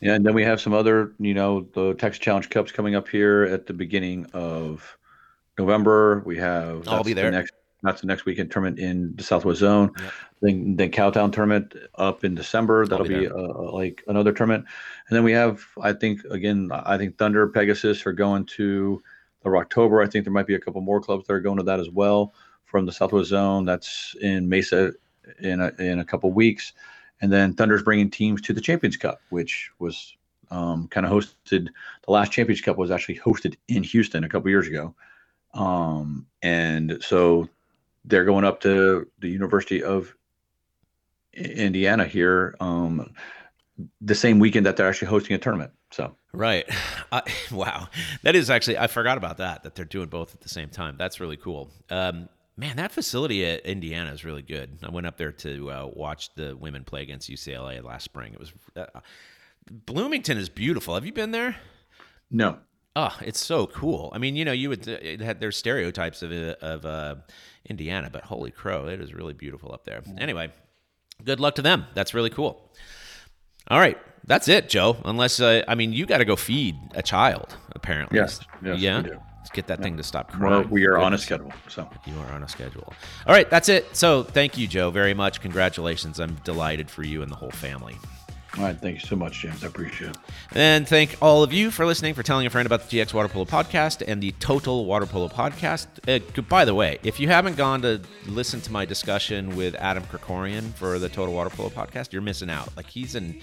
Yeah, 0.00 0.14
and 0.14 0.24
then 0.24 0.34
we 0.34 0.44
have 0.44 0.60
some 0.60 0.72
other, 0.72 1.12
you 1.18 1.34
know, 1.34 1.66
the 1.74 1.94
Texas 1.94 2.20
Challenge 2.20 2.48
Cups 2.48 2.72
coming 2.72 2.94
up 2.94 3.08
here 3.08 3.42
at 3.44 3.66
the 3.66 3.74
beginning 3.74 4.24
of 4.32 4.96
November. 5.58 6.22
We 6.24 6.38
have 6.38 6.86
I'll 6.88 7.04
be 7.04 7.12
the 7.12 7.22
there. 7.22 7.30
next 7.30 7.52
that's 7.82 8.00
the 8.00 8.06
next 8.06 8.24
weekend 8.24 8.50
tournament 8.50 8.78
in 8.78 9.14
the 9.16 9.22
Southwest 9.22 9.60
Zone. 9.60 9.92
Yep. 9.98 10.12
Then 10.42 10.76
then 10.76 10.90
Cowtown 10.90 11.32
tournament 11.32 11.74
up 11.96 12.24
in 12.24 12.34
December. 12.34 12.86
That'll 12.86 13.06
be 13.06 13.20
be, 13.20 13.28
uh, 13.28 13.72
like 13.72 14.02
another 14.08 14.32
tournament. 14.32 14.64
And 15.08 15.16
then 15.16 15.24
we 15.24 15.32
have, 15.32 15.62
I 15.80 15.92
think, 15.92 16.24
again, 16.30 16.70
I 16.72 16.96
think 16.98 17.16
Thunder, 17.16 17.48
Pegasus 17.48 18.06
are 18.06 18.12
going 18.12 18.46
to 18.46 19.02
the 19.42 19.50
October. 19.50 20.02
I 20.02 20.06
think 20.06 20.24
there 20.24 20.32
might 20.32 20.46
be 20.46 20.54
a 20.54 20.60
couple 20.60 20.80
more 20.80 21.00
clubs 21.00 21.26
that 21.26 21.32
are 21.32 21.40
going 21.40 21.58
to 21.58 21.64
that 21.64 21.80
as 21.80 21.90
well 21.90 22.34
from 22.64 22.86
the 22.86 22.92
Southwest 22.92 23.28
Zone. 23.28 23.64
That's 23.64 24.14
in 24.20 24.48
Mesa 24.48 24.92
in 25.40 25.60
a, 25.60 25.72
in 25.78 25.98
a 25.98 26.04
couple 26.04 26.30
weeks. 26.32 26.72
And 27.20 27.32
then 27.32 27.54
Thunder's 27.54 27.82
bringing 27.82 28.10
teams 28.10 28.40
to 28.42 28.52
the 28.52 28.60
Champions 28.60 28.96
Cup, 28.96 29.20
which 29.30 29.70
was 29.78 30.16
um, 30.50 30.88
kind 30.88 31.06
of 31.06 31.12
hosted. 31.12 31.68
The 32.06 32.12
last 32.12 32.32
Champions 32.32 32.60
Cup 32.60 32.78
was 32.78 32.90
actually 32.90 33.18
hosted 33.18 33.56
in 33.68 33.82
Houston 33.82 34.24
a 34.24 34.28
couple 34.28 34.50
years 34.50 34.66
ago. 34.66 34.94
Um, 35.52 36.26
and 36.42 36.98
so 37.02 37.48
they're 38.04 38.24
going 38.24 38.44
up 38.44 38.60
to 38.62 39.06
the 39.18 39.28
University 39.28 39.82
of 39.82 40.14
Indiana 41.32 42.04
here 42.04 42.56
um, 42.60 43.12
the 44.00 44.14
same 44.14 44.38
weekend 44.38 44.66
that 44.66 44.76
they're 44.76 44.88
actually 44.88 45.08
hosting 45.08 45.34
a 45.34 45.38
tournament. 45.38 45.72
So 45.90 46.14
Right. 46.32 46.68
I, 47.12 47.22
wow. 47.50 47.88
That 48.22 48.36
is 48.36 48.50
actually 48.50 48.78
I 48.78 48.86
forgot 48.86 49.18
about 49.18 49.38
that 49.38 49.62
that 49.64 49.74
they're 49.74 49.84
doing 49.84 50.08
both 50.08 50.34
at 50.34 50.40
the 50.40 50.48
same 50.48 50.68
time. 50.68 50.96
That's 50.98 51.20
really 51.20 51.36
cool. 51.36 51.70
Um, 51.90 52.28
man, 52.56 52.76
that 52.76 52.92
facility 52.92 53.44
at 53.44 53.64
Indiana 53.66 54.12
is 54.12 54.24
really 54.24 54.42
good. 54.42 54.78
I 54.82 54.90
went 54.90 55.06
up 55.06 55.16
there 55.16 55.32
to 55.32 55.70
uh, 55.70 55.90
watch 55.92 56.34
the 56.34 56.56
women 56.56 56.84
play 56.84 57.02
against 57.02 57.28
UCLA 57.30 57.82
last 57.82 58.04
spring. 58.04 58.32
It 58.32 58.40
was 58.40 58.52
uh, 58.76 59.00
Bloomington 59.70 60.38
is 60.38 60.48
beautiful. 60.48 60.94
Have 60.94 61.04
you 61.06 61.12
been 61.12 61.32
there? 61.32 61.56
No. 62.30 62.58
Oh, 63.02 63.16
it's 63.22 63.40
so 63.40 63.66
cool. 63.66 64.10
I 64.14 64.18
mean, 64.18 64.36
you 64.36 64.44
know, 64.44 64.52
you 64.52 64.68
would 64.68 64.86
it 64.86 65.20
had 65.20 65.40
there's 65.40 65.56
stereotypes 65.56 66.22
of 66.22 66.32
uh, 66.32 66.54
of 66.60 66.84
uh, 66.84 67.14
Indiana, 67.68 68.10
but 68.12 68.24
holy 68.24 68.50
crow, 68.50 68.86
it 68.88 69.00
is 69.00 69.14
really 69.14 69.32
beautiful 69.32 69.72
up 69.72 69.84
there. 69.84 70.02
Anyway, 70.18 70.52
good 71.24 71.40
luck 71.40 71.54
to 71.54 71.62
them. 71.62 71.86
That's 71.94 72.12
really 72.14 72.30
cool. 72.30 72.70
All 73.68 73.78
right, 73.78 73.96
that's 74.26 74.48
it, 74.48 74.68
Joe. 74.68 74.96
Unless 75.04 75.40
uh, 75.40 75.62
I 75.68 75.74
mean, 75.76 75.92
you 75.92 76.04
got 76.04 76.18
to 76.18 76.24
go 76.24 76.36
feed 76.36 76.74
a 76.94 77.02
child. 77.02 77.56
Apparently, 77.74 78.18
Yes, 78.18 78.40
yes, 78.62 78.78
yeah. 78.80 79.02
Let's 79.38 79.50
get 79.52 79.68
that 79.68 79.80
thing 79.80 79.96
to 79.96 80.02
stop 80.02 80.30
Well, 80.38 80.50
crying. 80.50 80.70
we 80.70 80.84
are 80.86 80.98
on 80.98 81.14
a 81.14 81.18
schedule. 81.18 81.50
So 81.68 81.88
You 82.06 82.14
are 82.18 82.32
on 82.32 82.42
a 82.42 82.48
schedule. 82.48 82.92
All 83.26 83.34
right, 83.34 83.48
that's 83.48 83.70
it. 83.70 83.96
So 83.96 84.22
thank 84.22 84.58
you, 84.58 84.66
Joe, 84.66 84.90
very 84.90 85.14
much. 85.14 85.40
Congratulations. 85.40 86.20
I'm 86.20 86.34
delighted 86.44 86.90
for 86.90 87.02
you 87.04 87.22
and 87.22 87.30
the 87.32 87.36
whole 87.36 87.50
family. 87.50 87.96
All 88.58 88.64
right, 88.64 88.76
thank 88.76 89.00
you 89.00 89.06
so 89.06 89.14
much, 89.14 89.40
James. 89.40 89.62
I 89.62 89.68
appreciate 89.68 90.10
it. 90.10 90.16
And 90.52 90.86
thank 90.88 91.16
all 91.22 91.44
of 91.44 91.52
you 91.52 91.70
for 91.70 91.86
listening, 91.86 92.14
for 92.14 92.24
telling 92.24 92.46
a 92.46 92.50
friend 92.50 92.66
about 92.66 92.88
the 92.88 92.98
TX 92.98 93.14
Water 93.14 93.28
Polo 93.28 93.44
podcast 93.44 94.02
and 94.06 94.20
the 94.20 94.32
Total 94.32 94.84
Water 94.84 95.06
Polo 95.06 95.28
podcast. 95.28 95.86
Uh, 96.08 96.42
by 96.42 96.64
the 96.64 96.74
way, 96.74 96.98
if 97.04 97.20
you 97.20 97.28
haven't 97.28 97.56
gone 97.56 97.80
to 97.82 98.00
listen 98.26 98.60
to 98.62 98.72
my 98.72 98.84
discussion 98.84 99.54
with 99.54 99.76
Adam 99.76 100.02
Krikorian 100.04 100.74
for 100.74 100.98
the 100.98 101.08
Total 101.08 101.32
Water 101.32 101.50
Polo 101.50 101.68
podcast, 101.68 102.12
you're 102.12 102.22
missing 102.22 102.50
out. 102.50 102.76
Like 102.76 102.86
he's 102.86 103.14
an 103.14 103.40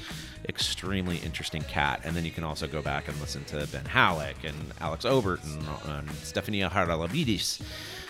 extremely 0.50 1.18
interesting 1.18 1.62
cat. 1.64 2.02
And 2.04 2.14
then 2.14 2.26
you 2.26 2.32
can 2.32 2.44
also 2.44 2.68
go 2.68 2.82
back 2.82 3.08
and 3.08 3.18
listen 3.22 3.46
to 3.46 3.66
Ben 3.72 3.86
Hallock 3.86 4.36
and 4.44 4.56
Alex 4.82 5.06
Obert 5.06 5.42
and, 5.46 5.64
and 5.86 6.10
Stefania. 6.10 6.68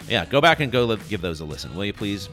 Yeah, 0.09 0.25
go 0.25 0.41
back 0.41 0.61
and 0.61 0.71
go 0.71 0.85
li- 0.85 0.97
give 1.09 1.21
those 1.21 1.41
a 1.41 1.45
listen, 1.45 1.75
will 1.75 1.85
you 1.85 1.93
please? 1.93 2.27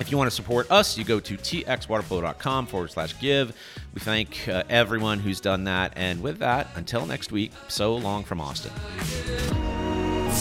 If 0.00 0.10
you 0.10 0.16
want 0.16 0.30
to 0.30 0.34
support 0.34 0.70
us, 0.70 0.96
you 0.96 1.04
go 1.04 1.18
to 1.20 1.36
txwaterpolo.com 1.36 2.66
forward 2.66 2.90
slash 2.90 3.18
give. 3.18 3.56
We 3.94 4.00
thank 4.00 4.48
uh, 4.48 4.62
everyone 4.68 5.18
who's 5.18 5.40
done 5.40 5.64
that. 5.64 5.92
And 5.96 6.22
with 6.22 6.38
that, 6.38 6.68
until 6.76 7.04
next 7.06 7.32
week, 7.32 7.52
so 7.68 7.96
long 7.96 8.24
from 8.24 8.40
Austin. 8.40 8.70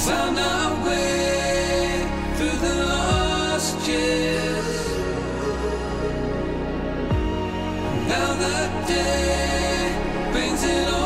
found 0.06 0.38
our 0.38 0.86
way 0.86 2.08
through 2.36 2.60
the 2.68 2.86
lost 2.86 3.88
years. 3.88 4.88
Now 8.08 8.34
the 8.36 8.88
day 8.88 10.32
brings 10.32 10.64
it 10.64 10.97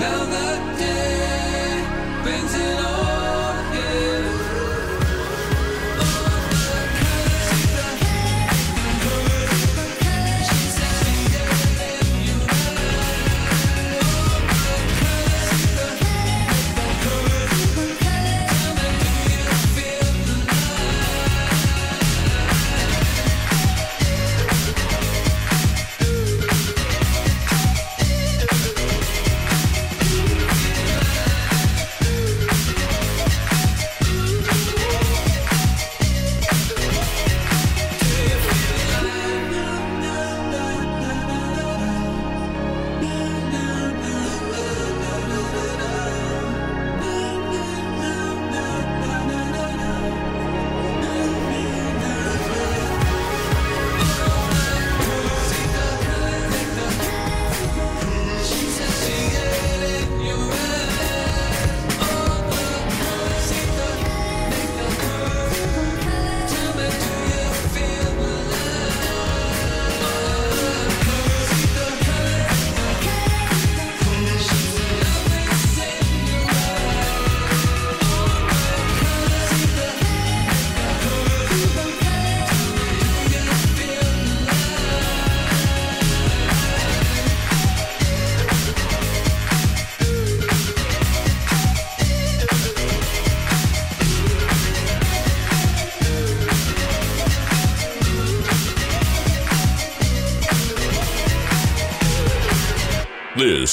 Now 0.00 0.24
the 0.24 0.78
day 0.78 1.84
brings 2.22 2.67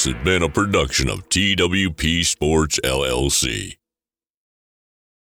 has 0.05 0.23
been 0.23 0.43
a 0.43 0.49
production 0.49 1.09
of 1.09 1.27
TWP 1.29 2.23
Sports 2.25 2.79
LLC. 2.83 3.77